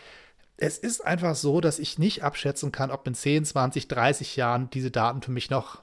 es 0.57 0.79
ist 0.79 1.05
einfach 1.05 1.35
so, 1.35 1.61
dass 1.61 1.79
ich 1.79 1.99
nicht 1.99 2.25
abschätzen 2.25 2.73
kann, 2.73 2.91
ob 2.91 3.07
in 3.07 3.13
10, 3.13 3.45
20, 3.45 3.87
30 3.87 4.37
Jahren 4.37 4.71
diese 4.71 4.91
Daten 4.91 5.21
für 5.21 5.31
mich 5.31 5.51
noch 5.51 5.83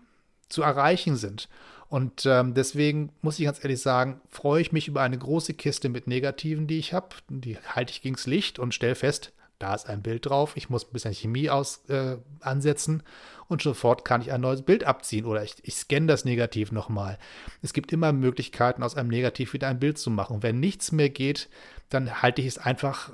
zu 0.50 0.64
erreichen 0.64 1.18
sind. 1.18 1.50
Und 1.90 2.26
ähm, 2.28 2.54
deswegen 2.54 3.12
muss 3.22 3.40
ich 3.40 3.46
ganz 3.46 3.64
ehrlich 3.64 3.82
sagen, 3.82 4.22
freue 4.30 4.62
ich 4.62 4.72
mich 4.72 4.88
über 4.88 5.02
eine 5.02 5.18
große 5.18 5.56
Kiste 5.56 5.90
mit 5.90 6.08
Negativen, 6.08 6.68
die 6.68 6.78
ich 6.78 6.94
habe. 6.94 7.10
Die 7.30 7.58
halte 7.58 7.92
ich 7.92 8.02
gegens 8.02 8.28
Licht 8.28 8.60
und 8.60 8.76
stelle 8.76 8.96
fest, 8.96 9.34
da 9.58 9.74
ist 9.74 9.90
ein 9.90 10.02
Bild 10.02 10.28
drauf. 10.28 10.56
Ich 10.56 10.70
muss 10.70 10.86
ein 10.86 10.94
bisschen 10.94 11.14
Chemie 11.14 11.50
aus, 11.50 11.84
äh, 11.90 12.18
ansetzen 12.40 13.04
und 13.48 13.64
sofort 13.64 14.06
kann 14.06 14.22
ich 14.22 14.32
ein 14.32 14.42
neues 14.42 14.62
Bild 14.62 14.84
abziehen 14.84 15.26
oder 15.26 15.44
ich, 15.44 15.56
ich 15.64 15.76
scanne 15.76 16.06
das 16.06 16.24
Negativ 16.24 16.72
nochmal. 16.72 17.18
Es 17.64 17.74
gibt 17.74 17.92
immer 17.92 18.14
Möglichkeiten, 18.14 18.84
aus 18.84 18.96
einem 18.96 19.10
Negativ 19.10 19.54
wieder 19.54 19.68
ein 19.68 19.80
Bild 19.80 19.98
zu 19.98 20.12
machen. 20.12 20.36
Und 20.36 20.44
wenn 20.44 20.60
nichts 20.60 20.92
mehr 20.92 21.10
geht, 21.10 21.50
dann 21.90 22.22
halte 22.22 22.42
ich 22.42 22.48
es 22.48 22.58
einfach 22.60 23.12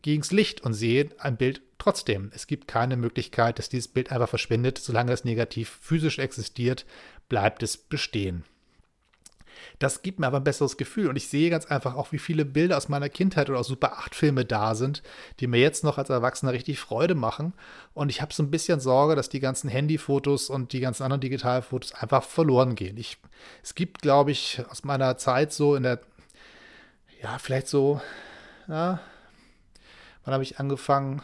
gegens 0.00 0.30
Licht 0.30 0.60
und 0.62 0.72
sehe 0.74 1.10
ein 1.18 1.36
Bild 1.36 1.62
trotzdem. 1.78 2.30
Es 2.32 2.46
gibt 2.46 2.68
keine 2.68 2.96
Möglichkeit, 2.96 3.58
dass 3.58 3.68
dieses 3.68 3.88
Bild 3.88 4.12
einfach 4.12 4.28
verschwindet. 4.28 4.78
Solange 4.78 5.10
das 5.10 5.24
Negativ 5.24 5.78
physisch 5.80 6.20
existiert, 6.20 6.86
bleibt 7.32 7.62
es 7.62 7.78
bestehen. 7.78 8.44
Das 9.78 10.02
gibt 10.02 10.18
mir 10.20 10.26
aber 10.26 10.36
ein 10.36 10.44
besseres 10.44 10.76
Gefühl 10.76 11.08
und 11.08 11.16
ich 11.16 11.28
sehe 11.28 11.48
ganz 11.48 11.64
einfach 11.64 11.94
auch, 11.94 12.12
wie 12.12 12.18
viele 12.18 12.44
Bilder 12.44 12.76
aus 12.76 12.90
meiner 12.90 13.08
Kindheit 13.08 13.48
oder 13.48 13.58
aus 13.58 13.68
Super 13.68 13.94
8 14.00 14.14
Filme 14.14 14.44
da 14.44 14.74
sind, 14.74 15.02
die 15.40 15.46
mir 15.46 15.58
jetzt 15.58 15.82
noch 15.82 15.96
als 15.96 16.10
Erwachsener 16.10 16.52
richtig 16.52 16.78
Freude 16.78 17.14
machen. 17.14 17.54
Und 17.94 18.10
ich 18.10 18.20
habe 18.20 18.34
so 18.34 18.42
ein 18.42 18.50
bisschen 18.50 18.80
Sorge, 18.80 19.16
dass 19.16 19.30
die 19.30 19.40
ganzen 19.40 19.70
Handyfotos 19.70 20.50
und 20.50 20.74
die 20.74 20.80
ganzen 20.80 21.04
anderen 21.04 21.22
Digitalfotos 21.22 21.94
einfach 21.94 22.22
verloren 22.22 22.74
gehen. 22.74 22.98
Ich, 22.98 23.16
es 23.62 23.74
gibt, 23.74 24.02
glaube 24.02 24.30
ich, 24.30 24.62
aus 24.68 24.84
meiner 24.84 25.16
Zeit 25.16 25.54
so 25.54 25.74
in 25.74 25.84
der, 25.84 26.02
ja, 27.22 27.38
vielleicht 27.38 27.66
so, 27.66 28.02
ja, 28.68 29.00
wann 30.24 30.34
habe 30.34 30.42
ich 30.42 30.60
angefangen? 30.60 31.22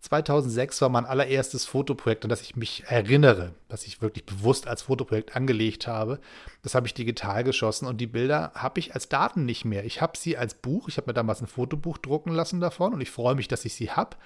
2006 0.00 0.80
war 0.80 0.88
mein 0.90 1.06
allererstes 1.06 1.64
Fotoprojekt, 1.64 2.24
an 2.24 2.28
das 2.28 2.42
ich 2.42 2.54
mich 2.54 2.84
erinnere, 2.86 3.52
das 3.68 3.84
ich 3.84 4.00
wirklich 4.00 4.24
bewusst 4.24 4.68
als 4.68 4.82
Fotoprojekt 4.82 5.34
angelegt 5.34 5.88
habe. 5.88 6.20
Das 6.62 6.76
habe 6.76 6.86
ich 6.86 6.94
digital 6.94 7.42
geschossen 7.42 7.86
und 7.86 8.00
die 8.00 8.06
Bilder 8.06 8.52
habe 8.54 8.78
ich 8.78 8.94
als 8.94 9.08
Daten 9.08 9.44
nicht 9.44 9.64
mehr. 9.64 9.84
Ich 9.84 10.00
habe 10.00 10.16
sie 10.16 10.36
als 10.36 10.54
Buch, 10.54 10.88
ich 10.88 10.98
habe 10.98 11.08
mir 11.08 11.14
damals 11.14 11.40
ein 11.40 11.48
Fotobuch 11.48 11.98
drucken 11.98 12.32
lassen 12.32 12.60
davon 12.60 12.94
und 12.94 13.00
ich 13.00 13.10
freue 13.10 13.34
mich, 13.34 13.48
dass 13.48 13.64
ich 13.64 13.74
sie 13.74 13.90
habe. 13.90 14.16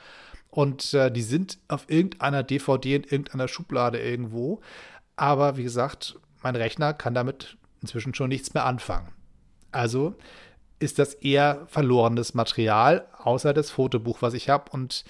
Und 0.50 0.92
äh, 0.92 1.10
die 1.10 1.22
sind 1.22 1.58
auf 1.68 1.88
irgendeiner 1.88 2.42
DVD 2.42 2.96
in 2.96 3.04
irgendeiner 3.04 3.48
Schublade 3.48 3.98
irgendwo. 3.98 4.60
Aber 5.16 5.56
wie 5.56 5.62
gesagt, 5.62 6.18
mein 6.42 6.56
Rechner 6.56 6.92
kann 6.92 7.14
damit 7.14 7.56
inzwischen 7.80 8.14
schon 8.14 8.28
nichts 8.28 8.52
mehr 8.52 8.66
anfangen. 8.66 9.08
Also 9.70 10.14
ist 10.78 10.98
das 10.98 11.14
eher 11.14 11.66
verlorenes 11.68 12.34
Material, 12.34 13.06
außer 13.16 13.54
das 13.54 13.70
Fotobuch, 13.70 14.20
was 14.20 14.34
ich 14.34 14.50
habe. 14.50 14.70
Und 14.72 15.04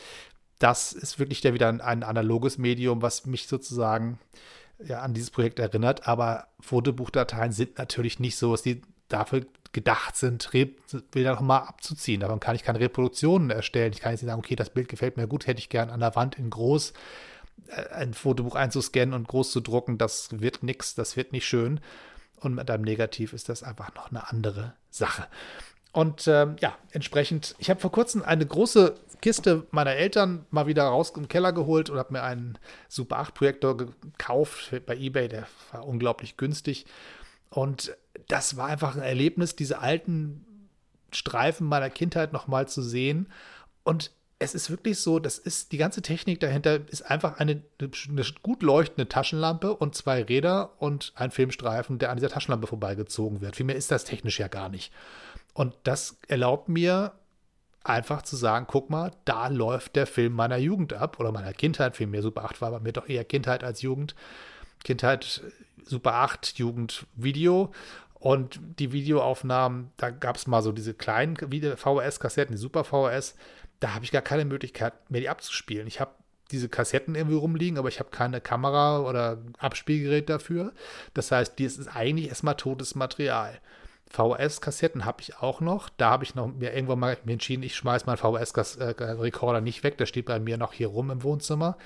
das 0.62 0.92
ist 0.92 1.18
wirklich 1.18 1.40
der 1.40 1.54
wieder 1.54 1.68
ein, 1.68 1.80
ein 1.80 2.02
analoges 2.04 2.56
Medium, 2.56 3.02
was 3.02 3.26
mich 3.26 3.48
sozusagen 3.48 4.18
ja, 4.84 5.00
an 5.00 5.14
dieses 5.14 5.30
Projekt 5.30 5.58
erinnert. 5.58 6.06
Aber 6.06 6.46
Fotobuchdateien 6.60 7.52
sind 7.52 7.78
natürlich 7.78 8.20
nicht 8.20 8.36
so, 8.36 8.52
dass 8.52 8.62
die 8.62 8.82
dafür 9.08 9.44
gedacht 9.72 10.16
sind, 10.16 10.50
Bilder 11.10 11.34
nochmal 11.34 11.62
abzuziehen. 11.62 12.20
Davon 12.20 12.40
kann 12.40 12.54
ich 12.54 12.62
keine 12.62 12.80
Reproduktionen 12.80 13.50
erstellen. 13.50 13.92
Ich 13.92 14.00
kann 14.00 14.12
jetzt 14.12 14.22
nicht 14.22 14.30
sagen, 14.30 14.38
okay, 14.38 14.54
das 14.54 14.70
Bild 14.70 14.88
gefällt 14.88 15.16
mir 15.16 15.26
gut, 15.26 15.46
hätte 15.46 15.58
ich 15.58 15.68
gern 15.68 15.90
an 15.90 16.00
der 16.00 16.14
Wand 16.14 16.38
in 16.38 16.50
groß. 16.50 16.92
äh, 17.68 17.88
ein 17.94 18.14
Fotobuch 18.14 18.54
einzuscannen 18.54 19.14
und 19.14 19.28
groß 19.28 19.50
zu 19.50 19.60
drucken, 19.60 19.98
das 19.98 20.28
wird 20.32 20.62
nichts, 20.62 20.94
das 20.94 21.16
wird 21.16 21.32
nicht 21.32 21.46
schön. 21.46 21.80
Und 22.36 22.54
mit 22.54 22.70
einem 22.70 22.84
Negativ 22.84 23.32
ist 23.32 23.48
das 23.48 23.62
einfach 23.62 23.94
noch 23.94 24.10
eine 24.10 24.28
andere 24.30 24.74
Sache. 24.90 25.26
Und 25.92 26.26
ähm, 26.26 26.56
ja, 26.60 26.76
entsprechend, 26.90 27.54
ich 27.58 27.68
habe 27.68 27.80
vor 27.80 27.92
kurzem 27.92 28.22
eine 28.22 28.46
große 28.46 28.94
Kiste 29.20 29.66
meiner 29.70 29.92
Eltern 29.92 30.46
mal 30.50 30.66
wieder 30.66 30.84
raus 30.84 31.12
im 31.16 31.28
Keller 31.28 31.52
geholt 31.52 31.90
und 31.90 31.98
habe 31.98 32.14
mir 32.14 32.22
einen 32.22 32.58
Super 32.88 33.18
8 33.18 33.34
Projektor 33.34 33.76
gekauft 33.76 34.72
bei 34.86 34.96
eBay. 34.96 35.28
Der 35.28 35.46
war 35.70 35.86
unglaublich 35.86 36.36
günstig. 36.36 36.86
Und 37.50 37.94
das 38.28 38.56
war 38.56 38.68
einfach 38.68 38.96
ein 38.96 39.02
Erlebnis, 39.02 39.54
diese 39.54 39.78
alten 39.78 40.68
Streifen 41.12 41.66
meiner 41.66 41.90
Kindheit 41.90 42.32
nochmal 42.32 42.66
zu 42.66 42.82
sehen. 42.82 43.30
Und 43.84 44.10
es 44.42 44.54
ist 44.54 44.70
wirklich 44.70 44.98
so, 44.98 45.18
das 45.18 45.38
ist 45.38 45.72
die 45.72 45.76
ganze 45.76 46.02
Technik 46.02 46.40
dahinter 46.40 46.80
ist 46.88 47.02
einfach 47.02 47.38
eine, 47.38 47.62
eine, 47.80 48.24
gut 48.42 48.62
leuchtende 48.62 49.08
Taschenlampe 49.08 49.74
und 49.74 49.94
zwei 49.94 50.22
Räder 50.22 50.72
und 50.78 51.12
ein 51.14 51.30
Filmstreifen, 51.30 51.98
der 51.98 52.10
an 52.10 52.16
dieser 52.16 52.28
Taschenlampe 52.28 52.66
vorbeigezogen 52.66 53.40
wird. 53.40 53.56
Vielmehr 53.56 53.76
ist 53.76 53.90
das 53.90 54.04
technisch 54.04 54.40
ja 54.40 54.48
gar 54.48 54.68
nicht. 54.68 54.92
Und 55.54 55.74
das 55.84 56.18
erlaubt 56.28 56.68
mir 56.68 57.12
einfach 57.84 58.22
zu 58.22 58.36
sagen, 58.36 58.66
guck 58.68 58.90
mal, 58.90 59.12
da 59.24 59.48
läuft 59.48 59.96
der 59.96 60.06
Film 60.06 60.32
meiner 60.32 60.56
Jugend 60.56 60.92
ab 60.92 61.18
oder 61.20 61.32
meiner 61.32 61.52
Kindheit, 61.52 61.96
vielmehr 61.96 62.22
Super 62.22 62.44
8 62.44 62.60
war 62.60 62.70
bei 62.70 62.80
mir 62.80 62.92
doch 62.92 63.08
eher 63.08 63.24
Kindheit 63.24 63.64
als 63.64 63.82
Jugend. 63.82 64.14
Kindheit 64.84 65.42
Super 65.84 66.14
8, 66.14 66.58
Jugend, 66.58 67.06
Video. 67.14 67.72
Und 68.14 68.60
die 68.78 68.92
Videoaufnahmen, 68.92 69.90
da 69.96 70.10
gab 70.10 70.36
es 70.36 70.46
mal 70.46 70.62
so 70.62 70.70
diese 70.70 70.94
kleinen 70.94 71.36
VHS-Kassetten, 71.36 72.54
die 72.54 72.60
Super 72.60 72.84
VHS. 72.84 73.34
Da 73.82 73.94
habe 73.94 74.04
ich 74.04 74.12
gar 74.12 74.22
keine 74.22 74.44
Möglichkeit 74.44 74.92
mehr, 75.10 75.20
die 75.20 75.28
abzuspielen. 75.28 75.88
Ich 75.88 75.98
habe 75.98 76.12
diese 76.52 76.68
Kassetten 76.68 77.16
irgendwie 77.16 77.34
rumliegen, 77.34 77.78
aber 77.78 77.88
ich 77.88 77.98
habe 77.98 78.10
keine 78.10 78.40
Kamera 78.40 79.00
oder 79.00 79.38
Abspielgerät 79.58 80.28
dafür. 80.28 80.72
Das 81.14 81.32
heißt, 81.32 81.58
die 81.58 81.64
ist 81.64 81.88
eigentlich 81.88 82.28
erstmal 82.28 82.54
totes 82.54 82.94
Material. 82.94 83.58
VHS-Kassetten 84.08 85.04
habe 85.04 85.22
ich 85.22 85.38
auch 85.38 85.60
noch. 85.60 85.88
Da 85.88 86.10
habe 86.10 86.22
ich 86.22 86.36
noch 86.36 86.46
mir 86.46 86.72
irgendwann 86.72 87.00
mal 87.00 87.16
entschieden, 87.26 87.64
ich 87.64 87.74
schmeiße 87.74 88.06
meinen 88.06 88.18
VHS-Rekorder 88.18 89.60
nicht 89.60 89.82
weg. 89.82 89.98
Der 89.98 90.06
steht 90.06 90.26
bei 90.26 90.38
mir 90.38 90.58
noch 90.58 90.74
hier 90.74 90.86
rum 90.86 91.10
im 91.10 91.24
Wohnzimmer. 91.24 91.76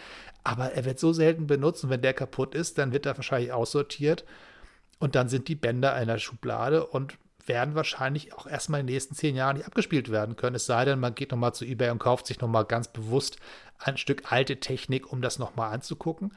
Aber 0.44 0.72
er 0.72 0.84
wird 0.84 0.98
so 0.98 1.14
selten 1.14 1.46
benutzt 1.46 1.82
und 1.82 1.88
wenn 1.88 2.02
der 2.02 2.12
kaputt 2.12 2.54
ist, 2.54 2.76
dann 2.76 2.92
wird 2.92 3.06
er 3.06 3.16
wahrscheinlich 3.16 3.52
aussortiert. 3.52 4.26
Und 4.98 5.14
dann 5.14 5.30
sind 5.30 5.48
die 5.48 5.54
Bänder 5.54 5.94
einer 5.94 6.18
Schublade 6.18 6.84
und 6.84 7.16
werden 7.48 7.74
wahrscheinlich 7.74 8.34
auch 8.34 8.46
erstmal 8.46 8.80
in 8.80 8.86
den 8.86 8.94
nächsten 8.94 9.14
zehn 9.14 9.36
Jahren 9.36 9.56
nicht 9.56 9.66
abgespielt 9.66 10.10
werden 10.10 10.36
können. 10.36 10.56
Es 10.56 10.66
sei 10.66 10.84
denn, 10.84 11.00
man 11.00 11.14
geht 11.14 11.30
nochmal 11.30 11.54
zu 11.54 11.64
eBay 11.64 11.90
und 11.90 11.98
kauft 11.98 12.26
sich 12.26 12.40
nochmal 12.40 12.64
ganz 12.64 12.88
bewusst 12.88 13.38
ein 13.78 13.96
Stück 13.96 14.32
alte 14.32 14.58
Technik, 14.60 15.12
um 15.12 15.22
das 15.22 15.38
nochmal 15.38 15.72
anzugucken. 15.72 16.34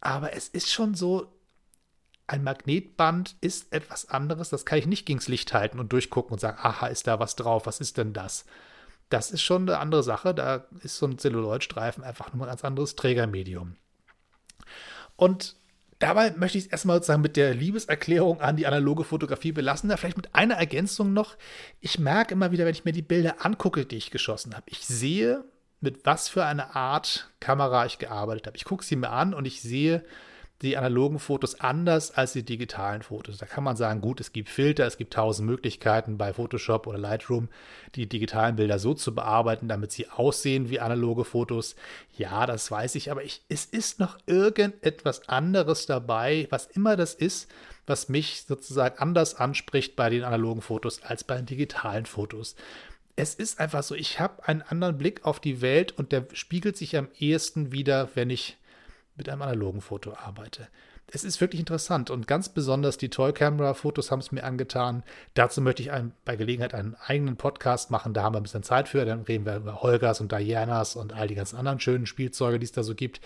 Aber 0.00 0.34
es 0.34 0.48
ist 0.48 0.72
schon 0.72 0.94
so, 0.94 1.32
ein 2.26 2.42
Magnetband 2.42 3.36
ist 3.40 3.72
etwas 3.72 4.08
anderes. 4.08 4.48
Das 4.48 4.64
kann 4.64 4.78
ich 4.78 4.86
nicht 4.86 5.06
gegens 5.06 5.28
Licht 5.28 5.52
halten 5.52 5.78
und 5.78 5.92
durchgucken 5.92 6.32
und 6.32 6.40
sagen, 6.40 6.58
aha, 6.60 6.86
ist 6.86 7.06
da 7.06 7.20
was 7.20 7.36
drauf? 7.36 7.66
Was 7.66 7.80
ist 7.80 7.98
denn 7.98 8.12
das? 8.12 8.46
Das 9.10 9.30
ist 9.30 9.42
schon 9.42 9.68
eine 9.68 9.78
andere 9.78 10.02
Sache. 10.02 10.34
Da 10.34 10.66
ist 10.82 10.96
so 10.96 11.06
ein 11.06 11.18
Zelluloidstreifen 11.18 12.02
einfach 12.02 12.32
nur 12.32 12.46
ein 12.46 12.48
ganz 12.48 12.64
anderes 12.64 12.96
Trägermedium. 12.96 13.76
Und 15.16 15.56
dabei 16.04 16.32
möchte 16.36 16.58
ich 16.58 16.64
es 16.64 16.70
erstmal 16.70 16.96
sozusagen 16.96 17.22
mit 17.22 17.36
der 17.36 17.54
Liebeserklärung 17.54 18.40
an 18.40 18.56
die 18.56 18.66
analoge 18.66 19.04
Fotografie 19.04 19.52
belassen. 19.52 19.88
Da 19.88 19.96
vielleicht 19.96 20.16
mit 20.16 20.34
einer 20.34 20.54
Ergänzung 20.54 21.12
noch. 21.12 21.36
Ich 21.80 21.98
merke 21.98 22.34
immer 22.34 22.52
wieder, 22.52 22.64
wenn 22.64 22.74
ich 22.74 22.84
mir 22.84 22.92
die 22.92 23.02
Bilder 23.02 23.44
angucke, 23.44 23.86
die 23.86 23.96
ich 23.96 24.10
geschossen 24.10 24.54
habe, 24.54 24.64
ich 24.66 24.84
sehe, 24.84 25.44
mit 25.80 26.06
was 26.06 26.28
für 26.28 26.44
einer 26.44 26.76
Art 26.76 27.30
Kamera 27.40 27.86
ich 27.86 27.98
gearbeitet 27.98 28.46
habe. 28.46 28.56
Ich 28.56 28.64
gucke 28.64 28.84
sie 28.84 28.96
mir 28.96 29.10
an 29.10 29.34
und 29.34 29.46
ich 29.46 29.60
sehe, 29.62 30.04
die 30.62 30.76
analogen 30.76 31.18
Fotos 31.18 31.60
anders 31.60 32.12
als 32.12 32.32
die 32.32 32.44
digitalen 32.44 33.02
Fotos. 33.02 33.38
Da 33.38 33.46
kann 33.46 33.64
man 33.64 33.76
sagen, 33.76 34.00
gut, 34.00 34.20
es 34.20 34.32
gibt 34.32 34.48
Filter, 34.48 34.86
es 34.86 34.96
gibt 34.96 35.12
tausend 35.12 35.46
Möglichkeiten 35.46 36.16
bei 36.16 36.32
Photoshop 36.32 36.86
oder 36.86 36.98
Lightroom, 36.98 37.48
die 37.94 38.08
digitalen 38.08 38.56
Bilder 38.56 38.78
so 38.78 38.94
zu 38.94 39.14
bearbeiten, 39.14 39.68
damit 39.68 39.92
sie 39.92 40.08
aussehen 40.08 40.70
wie 40.70 40.80
analoge 40.80 41.24
Fotos. 41.24 41.76
Ja, 42.16 42.46
das 42.46 42.70
weiß 42.70 42.94
ich, 42.94 43.10
aber 43.10 43.24
ich, 43.24 43.42
es 43.48 43.64
ist 43.64 43.98
noch 43.98 44.18
irgendetwas 44.26 45.28
anderes 45.28 45.86
dabei, 45.86 46.46
was 46.50 46.66
immer 46.66 46.96
das 46.96 47.14
ist, 47.14 47.50
was 47.86 48.08
mich 48.08 48.44
sozusagen 48.46 48.98
anders 48.98 49.34
anspricht 49.34 49.96
bei 49.96 50.08
den 50.08 50.24
analogen 50.24 50.62
Fotos 50.62 51.02
als 51.02 51.24
bei 51.24 51.36
den 51.36 51.46
digitalen 51.46 52.06
Fotos 52.06 52.56
es 53.16 53.34
ist 53.34 53.60
einfach 53.60 53.82
so, 53.82 53.94
ich 53.94 54.18
habe 54.18 54.46
einen 54.48 54.62
anderen 54.62 54.98
Blick 54.98 55.24
auf 55.24 55.38
die 55.38 55.60
Welt 55.60 55.92
und 55.92 56.12
der 56.12 56.26
spiegelt 56.32 56.76
sich 56.76 56.96
am 56.96 57.08
ehesten 57.18 57.70
wieder, 57.70 58.08
wenn 58.14 58.30
ich 58.30 58.56
mit 59.16 59.28
einem 59.28 59.42
analogen 59.42 59.80
Foto 59.80 60.14
arbeite. 60.14 60.68
Es 61.06 61.22
ist 61.22 61.40
wirklich 61.40 61.60
interessant 61.60 62.10
und 62.10 62.26
ganz 62.26 62.48
besonders 62.48 62.96
die 62.96 63.10
Toy 63.10 63.32
Camera 63.32 63.74
Fotos 63.74 64.10
haben 64.10 64.20
es 64.20 64.32
mir 64.32 64.42
angetan. 64.42 65.04
Dazu 65.34 65.60
möchte 65.60 65.82
ich 65.82 65.92
einen, 65.92 66.12
bei 66.24 66.34
Gelegenheit 66.36 66.74
einen 66.74 66.94
eigenen 66.94 67.36
Podcast 67.36 67.90
machen. 67.90 68.14
Da 68.14 68.22
haben 68.22 68.34
wir 68.34 68.40
ein 68.40 68.44
bisschen 68.44 68.62
Zeit 68.62 68.88
für. 68.88 69.04
Dann 69.04 69.22
reden 69.22 69.44
wir 69.44 69.56
über 69.56 69.82
Holgers 69.82 70.20
und 70.20 70.32
Dianas 70.32 70.96
und 70.96 71.12
all 71.12 71.28
die 71.28 71.34
ganzen 71.34 71.56
anderen 71.56 71.78
schönen 71.78 72.06
Spielzeuge, 72.06 72.58
die 72.58 72.64
es 72.64 72.72
da 72.72 72.82
so 72.82 72.94
gibt. 72.94 73.20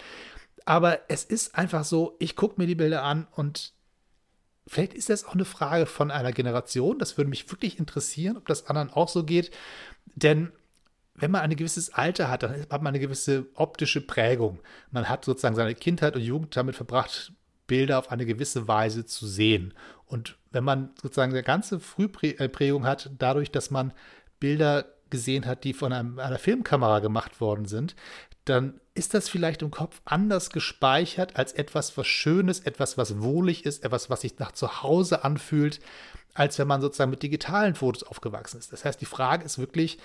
Aber 0.64 1.00
es 1.08 1.24
ist 1.24 1.54
einfach 1.54 1.84
so, 1.84 2.16
ich 2.18 2.36
gucke 2.36 2.60
mir 2.60 2.66
die 2.66 2.74
Bilder 2.74 3.02
an 3.02 3.26
und 3.30 3.72
vielleicht 4.66 4.92
ist 4.92 5.08
das 5.08 5.24
auch 5.24 5.34
eine 5.34 5.46
Frage 5.46 5.86
von 5.86 6.10
einer 6.10 6.32
Generation. 6.32 6.98
Das 6.98 7.16
würde 7.16 7.30
mich 7.30 7.50
wirklich 7.50 7.78
interessieren, 7.78 8.36
ob 8.36 8.46
das 8.46 8.66
anderen 8.66 8.90
auch 8.90 9.08
so 9.08 9.24
geht. 9.24 9.50
Denn 10.14 10.52
wenn 11.20 11.30
man 11.30 11.42
ein 11.42 11.56
gewisses 11.56 11.92
Alter 11.92 12.28
hat, 12.28 12.42
dann 12.42 12.60
hat 12.60 12.82
man 12.82 12.88
eine 12.88 13.00
gewisse 13.00 13.46
optische 13.54 14.00
Prägung. 14.00 14.60
Man 14.90 15.08
hat 15.08 15.24
sozusagen 15.24 15.56
seine 15.56 15.74
Kindheit 15.74 16.16
und 16.16 16.22
Jugend 16.22 16.56
damit 16.56 16.76
verbracht, 16.76 17.32
Bilder 17.66 17.98
auf 17.98 18.10
eine 18.10 18.26
gewisse 18.26 18.66
Weise 18.66 19.04
zu 19.04 19.26
sehen. 19.26 19.74
Und 20.06 20.38
wenn 20.50 20.64
man 20.64 20.90
sozusagen 21.00 21.32
eine 21.32 21.42
ganze 21.42 21.80
Frühprägung 21.80 22.86
hat, 22.86 23.10
dadurch, 23.18 23.50
dass 23.50 23.70
man 23.70 23.92
Bilder 24.40 24.86
gesehen 25.10 25.46
hat, 25.46 25.64
die 25.64 25.72
von 25.72 25.92
einem, 25.92 26.18
einer 26.18 26.38
Filmkamera 26.38 27.00
gemacht 27.00 27.40
worden 27.40 27.66
sind, 27.66 27.94
dann 28.44 28.80
ist 28.94 29.14
das 29.14 29.28
vielleicht 29.28 29.62
im 29.62 29.70
Kopf 29.70 30.00
anders 30.04 30.50
gespeichert 30.50 31.36
als 31.36 31.52
etwas, 31.52 31.96
was 31.96 32.06
Schönes, 32.06 32.60
etwas, 32.60 32.96
was 32.96 33.20
wohlig 33.20 33.66
ist, 33.66 33.84
etwas, 33.84 34.08
was 34.08 34.22
sich 34.22 34.38
nach 34.38 34.52
Zuhause 34.52 35.24
anfühlt, 35.24 35.80
als 36.34 36.58
wenn 36.58 36.68
man 36.68 36.80
sozusagen 36.80 37.10
mit 37.10 37.22
digitalen 37.22 37.74
Fotos 37.74 38.04
aufgewachsen 38.04 38.58
ist. 38.58 38.72
Das 38.72 38.84
heißt, 38.84 39.00
die 39.00 39.06
Frage 39.06 39.44
ist 39.44 39.58
wirklich, 39.58 39.98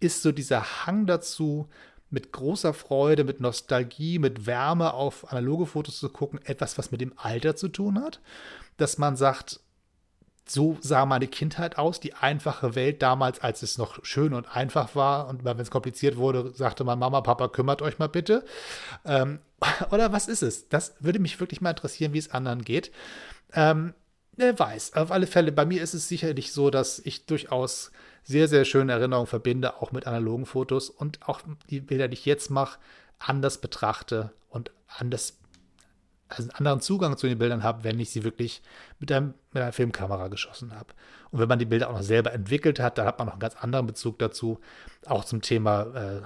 ist 0.00 0.22
so 0.22 0.32
dieser 0.32 0.86
Hang 0.86 1.06
dazu, 1.06 1.68
mit 2.10 2.32
großer 2.32 2.72
Freude, 2.72 3.24
mit 3.24 3.40
Nostalgie, 3.40 4.18
mit 4.18 4.46
Wärme 4.46 4.94
auf 4.94 5.30
analoge 5.30 5.66
Fotos 5.66 5.98
zu 5.98 6.08
gucken, 6.08 6.40
etwas, 6.44 6.78
was 6.78 6.90
mit 6.90 7.00
dem 7.00 7.12
Alter 7.16 7.54
zu 7.54 7.68
tun 7.68 8.00
hat. 8.02 8.20
Dass 8.78 8.98
man 8.98 9.16
sagt, 9.16 9.60
so 10.50 10.78
sah 10.80 11.04
meine 11.04 11.26
Kindheit 11.26 11.76
aus, 11.76 12.00
die 12.00 12.14
einfache 12.14 12.74
Welt 12.74 13.02
damals, 13.02 13.40
als 13.40 13.62
es 13.62 13.76
noch 13.76 14.02
schön 14.04 14.32
und 14.32 14.56
einfach 14.56 14.94
war. 14.94 15.28
Und 15.28 15.44
wenn 15.44 15.58
es 15.58 15.70
kompliziert 15.70 16.16
wurde, 16.16 16.52
sagte 16.54 16.84
man, 16.84 16.98
Mama, 16.98 17.20
Papa, 17.20 17.48
kümmert 17.48 17.82
euch 17.82 17.98
mal 17.98 18.08
bitte. 18.08 18.44
Ähm, 19.04 19.40
oder 19.90 20.12
was 20.12 20.28
ist 20.28 20.42
es? 20.42 20.68
Das 20.68 20.94
würde 21.00 21.18
mich 21.18 21.38
wirklich 21.40 21.60
mal 21.60 21.70
interessieren, 21.70 22.14
wie 22.14 22.18
es 22.18 22.30
anderen 22.30 22.62
geht. 22.62 22.90
Ähm, 23.52 23.94
wer 24.38 24.58
weiß. 24.58 24.94
Auf 24.94 25.10
alle 25.10 25.26
Fälle, 25.26 25.52
bei 25.52 25.66
mir 25.66 25.82
ist 25.82 25.94
es 25.94 26.08
sicherlich 26.08 26.52
so, 26.52 26.70
dass 26.70 26.98
ich 27.00 27.26
durchaus 27.26 27.92
sehr, 28.22 28.48
sehr 28.48 28.64
schöne 28.64 28.92
Erinnerungen 28.92 29.26
verbinde, 29.26 29.80
auch 29.82 29.92
mit 29.92 30.06
analogen 30.06 30.46
Fotos 30.46 30.90
und 30.90 31.28
auch 31.28 31.40
die 31.70 31.80
Bilder, 31.80 32.08
die 32.08 32.14
ich 32.14 32.24
jetzt 32.24 32.50
mache, 32.50 32.78
anders 33.18 33.60
betrachte 33.60 34.32
und 34.48 34.70
anders, 34.86 35.38
also 36.28 36.42
einen 36.42 36.50
anderen 36.52 36.80
Zugang 36.80 37.16
zu 37.16 37.26
den 37.26 37.38
Bildern 37.38 37.62
habe, 37.62 37.84
wenn 37.84 37.98
ich 37.98 38.10
sie 38.10 38.24
wirklich 38.24 38.62
mit, 38.98 39.10
einem, 39.10 39.34
mit 39.52 39.62
einer 39.62 39.72
Filmkamera 39.72 40.28
geschossen 40.28 40.74
habe. 40.74 40.94
Und 41.30 41.40
wenn 41.40 41.48
man 41.48 41.58
die 41.58 41.64
Bilder 41.64 41.88
auch 41.88 41.94
noch 41.94 42.02
selber 42.02 42.32
entwickelt 42.32 42.80
hat, 42.80 42.98
dann 42.98 43.06
hat 43.06 43.18
man 43.18 43.26
noch 43.26 43.34
einen 43.34 43.40
ganz 43.40 43.56
anderen 43.56 43.86
Bezug 43.86 44.18
dazu. 44.18 44.60
Auch 45.06 45.24
zum 45.24 45.40
Thema 45.40 45.82
äh, 45.94 46.22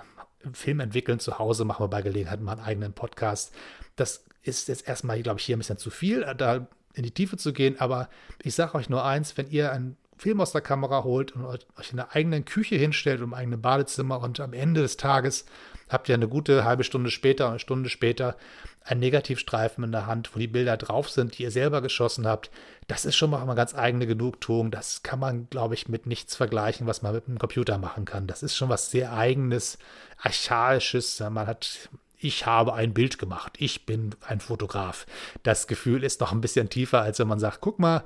Film 0.53 0.81
entwickeln 0.81 1.21
zu 1.21 1.39
Hause 1.39 1.65
machen 1.65 1.85
wir 1.85 1.89
bei 1.89 2.03
Gelegenheit 2.03 2.41
mal 2.41 2.53
einen 2.53 2.63
eigenen 2.63 2.93
Podcast. 2.93 3.55
Das 3.97 4.25
ist 4.43 4.69
jetzt 4.69 4.89
erstmal, 4.89 5.23
glaube 5.23 5.39
ich, 5.39 5.47
hier 5.47 5.57
ein 5.57 5.61
bisschen 5.61 5.79
zu 5.79 5.91
viel, 5.91 6.27
da 6.37 6.67
in 6.95 7.03
die 7.03 7.11
Tiefe 7.11 7.37
zu 7.37 7.53
gehen. 7.53 7.79
Aber 7.79 8.09
ich 8.43 8.55
sage 8.55 8.75
euch 8.75 8.89
nur 8.89 9.05
eins, 9.05 9.37
wenn 9.37 9.51
ihr 9.51 9.73
ein 9.73 9.97
Film 10.19 10.41
aus 10.41 10.53
der 10.53 10.61
Kamera 10.61 11.03
holt 11.03 11.33
und 11.33 11.45
euch 11.45 11.91
in 11.91 11.97
der 11.97 12.15
eigenen 12.15 12.45
Küche 12.45 12.77
hinstellt, 12.77 13.21
im 13.21 13.35
eigenen 13.35 13.61
Badezimmer 13.61 14.21
und 14.21 14.39
am 14.39 14.53
Ende 14.53 14.83
des 14.83 14.97
Tages 14.97 15.47
habt 15.89 16.09
ihr 16.09 16.15
eine 16.15 16.29
gute 16.29 16.65
halbe 16.65 16.85
Stunde 16.85 17.11
später, 17.11 17.49
eine 17.49 17.59
Stunde 17.59 17.91
später 17.91 18.37
einen 18.85 19.01
Negativstreifen 19.01 19.85
in 19.85 19.93
der 19.93 20.07
Hand, 20.07 20.35
wo 20.35 20.39
die 20.39 20.47
Bilder 20.47 20.77
drauf 20.77 21.09
sind, 21.11 21.39
die 21.39 21.43
ihr 21.43 21.51
selber 21.51 21.83
geschossen 21.83 22.27
habt. 22.27 22.51
Das 22.89 23.05
ist 23.05 23.17
schon 23.17 23.31
mal 23.31 23.43
eine 23.43 23.55
ganz 23.55 23.75
eigene 23.75 24.07
Genugtuung. 24.07 24.71
Das 24.71 25.03
kann 25.03 25.19
man, 25.19 25.49
glaube 25.51 25.75
ich, 25.75 25.89
mit 25.89 26.07
nichts 26.07 26.35
vergleichen, 26.35 26.87
was 26.87 27.03
man 27.03 27.15
mit 27.15 27.29
einem 27.29 27.39
Computer 27.39 27.79
machen 27.79 28.05
kann. 28.05 28.27
Das 28.27 28.43
ist 28.43 28.57
schon 28.57 28.69
was 28.69 28.91
sehr 28.91 29.13
eigenes, 29.13 29.79
archaisches. 30.19 31.21
Man 31.21 31.47
hat 31.47 31.91
ich 32.23 32.47
habe 32.47 32.75
ein 32.75 32.95
Bild 32.95 33.19
gemacht, 33.19 33.55
ich 33.59 33.87
bin 33.87 34.15
ein 34.27 34.41
Fotograf. 34.41 35.07
Das 35.43 35.67
Gefühl 35.67 36.05
ist 36.05 36.21
noch 36.21 36.33
ein 36.33 36.41
bisschen 36.41 36.69
tiefer, 36.69 37.03
als 37.03 37.19
wenn 37.19 37.29
man 37.29 37.41
sagt, 37.41 37.61
guck 37.61 37.79
mal, 37.79 38.05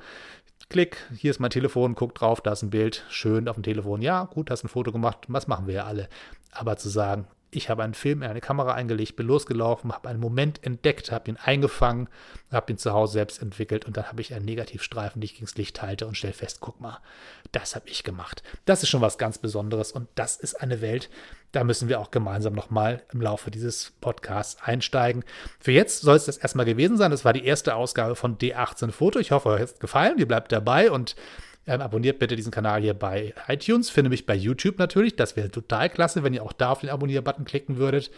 Klick, 0.68 0.96
hier 1.16 1.30
ist 1.30 1.38
mein 1.38 1.50
Telefon, 1.50 1.94
guck 1.94 2.14
drauf, 2.14 2.40
da 2.40 2.52
ist 2.52 2.62
ein 2.62 2.70
Bild, 2.70 3.04
schön 3.08 3.48
auf 3.48 3.54
dem 3.54 3.62
Telefon. 3.62 4.02
Ja, 4.02 4.24
gut, 4.24 4.50
hast 4.50 4.64
ein 4.64 4.68
Foto 4.68 4.90
gemacht, 4.90 5.18
was 5.28 5.46
machen 5.46 5.68
wir 5.68 5.74
ja 5.74 5.84
alle. 5.84 6.08
Aber 6.50 6.76
zu 6.76 6.88
sagen, 6.88 7.28
Ich 7.56 7.70
habe 7.70 7.82
einen 7.82 7.94
Film 7.94 8.22
in 8.22 8.28
eine 8.28 8.40
Kamera 8.40 8.74
eingelegt, 8.74 9.16
bin 9.16 9.26
losgelaufen, 9.26 9.92
habe 9.92 10.08
einen 10.08 10.20
Moment 10.20 10.62
entdeckt, 10.64 11.10
habe 11.10 11.30
ihn 11.30 11.36
eingefangen, 11.36 12.08
habe 12.52 12.72
ihn 12.72 12.78
zu 12.78 12.92
Hause 12.92 13.14
selbst 13.14 13.40
entwickelt 13.40 13.84
und 13.84 13.96
dann 13.96 14.08
habe 14.08 14.20
ich 14.20 14.34
einen 14.34 14.44
Negativstreifen, 14.44 15.20
den 15.20 15.24
ich 15.24 15.34
gegen 15.34 15.46
das 15.46 15.56
Licht 15.56 15.80
halte 15.82 16.06
und 16.06 16.16
stelle 16.16 16.34
fest, 16.34 16.58
guck 16.60 16.80
mal, 16.80 16.98
das 17.52 17.74
habe 17.74 17.88
ich 17.88 18.04
gemacht. 18.04 18.42
Das 18.66 18.82
ist 18.82 18.90
schon 18.90 19.00
was 19.00 19.18
ganz 19.18 19.38
Besonderes 19.38 19.92
und 19.92 20.08
das 20.14 20.36
ist 20.36 20.60
eine 20.60 20.80
Welt, 20.80 21.08
da 21.52 21.64
müssen 21.64 21.88
wir 21.88 22.00
auch 22.00 22.10
gemeinsam 22.10 22.52
nochmal 22.52 23.02
im 23.12 23.22
Laufe 23.22 23.50
dieses 23.50 23.92
Podcasts 24.02 24.62
einsteigen. 24.62 25.24
Für 25.58 25.72
jetzt 25.72 26.02
soll 26.02 26.16
es 26.16 26.26
das 26.26 26.36
erstmal 26.36 26.66
gewesen 26.66 26.98
sein. 26.98 27.10
Das 27.10 27.24
war 27.24 27.32
die 27.32 27.46
erste 27.46 27.76
Ausgabe 27.76 28.14
von 28.14 28.36
D18 28.36 28.90
Foto. 28.90 29.18
Ich 29.18 29.30
hoffe, 29.30 29.48
euch 29.48 29.62
hat 29.62 29.68
es 29.70 29.78
gefallen. 29.78 30.18
Ihr 30.18 30.28
bleibt 30.28 30.52
dabei 30.52 30.90
und 30.90 31.16
ähm, 31.66 31.80
abonniert 31.80 32.18
bitte 32.18 32.36
diesen 32.36 32.52
Kanal 32.52 32.80
hier 32.80 32.94
bei 32.94 33.34
iTunes. 33.48 33.90
Finde 33.90 34.10
mich 34.10 34.26
bei 34.26 34.34
YouTube 34.34 34.78
natürlich. 34.78 35.16
Das 35.16 35.36
wäre 35.36 35.50
total 35.50 35.90
klasse, 35.90 36.22
wenn 36.22 36.34
ihr 36.34 36.42
auch 36.42 36.52
da 36.52 36.70
auf 36.70 36.80
den 36.80 36.90
Abonnier-Button 36.90 37.44
klicken 37.44 37.76
würdet. 37.76 38.10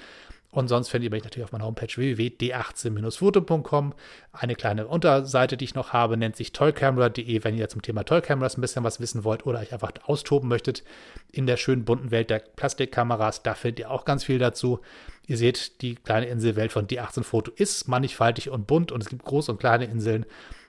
Und 0.51 0.69
sonst 0.69 0.89
findet 0.89 1.11
ihr 1.11 1.15
mich 1.15 1.25
natürlich 1.25 1.45
auf 1.45 1.53
meiner 1.53 1.67
Homepage 1.67 1.95
www.d18-foto.com. 1.95 3.93
Eine 4.33 4.55
kleine 4.55 4.87
Unterseite, 4.87 5.59
die 5.59 5.67
ich 5.67 5.75
noch 5.75 5.93
habe, 5.93 6.17
nennt 6.17 6.37
sich 6.37 6.53
toycamera.de, 6.53 7.45
wenn 7.45 7.55
ihr 7.55 7.69
zum 7.69 7.83
Thema 7.83 8.05
Toycameras 8.05 8.57
ein 8.57 8.63
bisschen 8.63 8.83
was 8.83 8.99
wissen 8.99 9.25
wollt 9.25 9.45
oder 9.45 9.61
euch 9.61 9.75
einfach 9.75 9.93
austoben 10.05 10.49
möchtet 10.49 10.85
in 11.31 11.47
der 11.47 11.59
schönen 11.59 11.85
bunten 11.85 12.11
Welt 12.11 12.31
der 12.31 12.39
Plastikkameras. 12.39 13.43
Da 13.43 13.55
findet 13.55 13.81
ihr 13.81 13.91
auch 13.91 14.07
ganz 14.07 14.25
viel 14.25 14.39
dazu. 14.39 14.81
Ihr 15.27 15.37
seht, 15.37 15.83
die 15.83 15.97
kleine 15.97 16.27
Inselwelt 16.27 16.73
von 16.73 16.87
D18 16.87 17.25
Foto 17.25 17.53
ist 17.55 17.87
mannigfaltig 17.87 18.49
und 18.49 18.67
bunt 18.67 18.91
und 18.91 19.03
es 19.03 19.11
gibt 19.11 19.25
große 19.25 19.53
und 19.53 19.61
kleine 19.61 19.85
Inseln. 19.85 20.25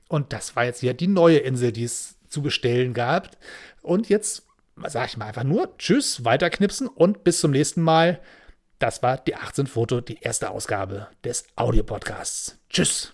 Und 0.09 0.33
das 0.33 0.57
war 0.57 0.65
jetzt 0.65 0.81
hier 0.81 0.93
die 0.93 1.07
neue 1.07 1.38
Insel, 1.38 1.71
die 1.71 1.86
es 1.86 2.18
zu 2.29 2.41
bestellen 2.41 2.93
gab. 2.93 3.38
Und 3.81 4.09
jetzt 4.09 4.43
sage 4.88 5.07
ich 5.07 5.17
mal 5.17 5.25
einfach 5.25 5.43
nur 5.43 5.77
Tschüss, 5.77 6.24
weiterknipsen 6.24 6.88
und 6.88 7.24
bis 7.24 7.39
zum 7.39 7.51
nächsten 7.51 7.81
Mal. 7.81 8.19
Das 8.77 9.03
war 9.03 9.17
die 9.17 9.36
18 9.36 9.67
Foto, 9.67 10.00
die 10.00 10.19
erste 10.21 10.51
Ausgabe 10.51 11.07
des 11.24 11.43
Audiopodcasts. 11.55 12.57
Tschüss. 12.69 13.13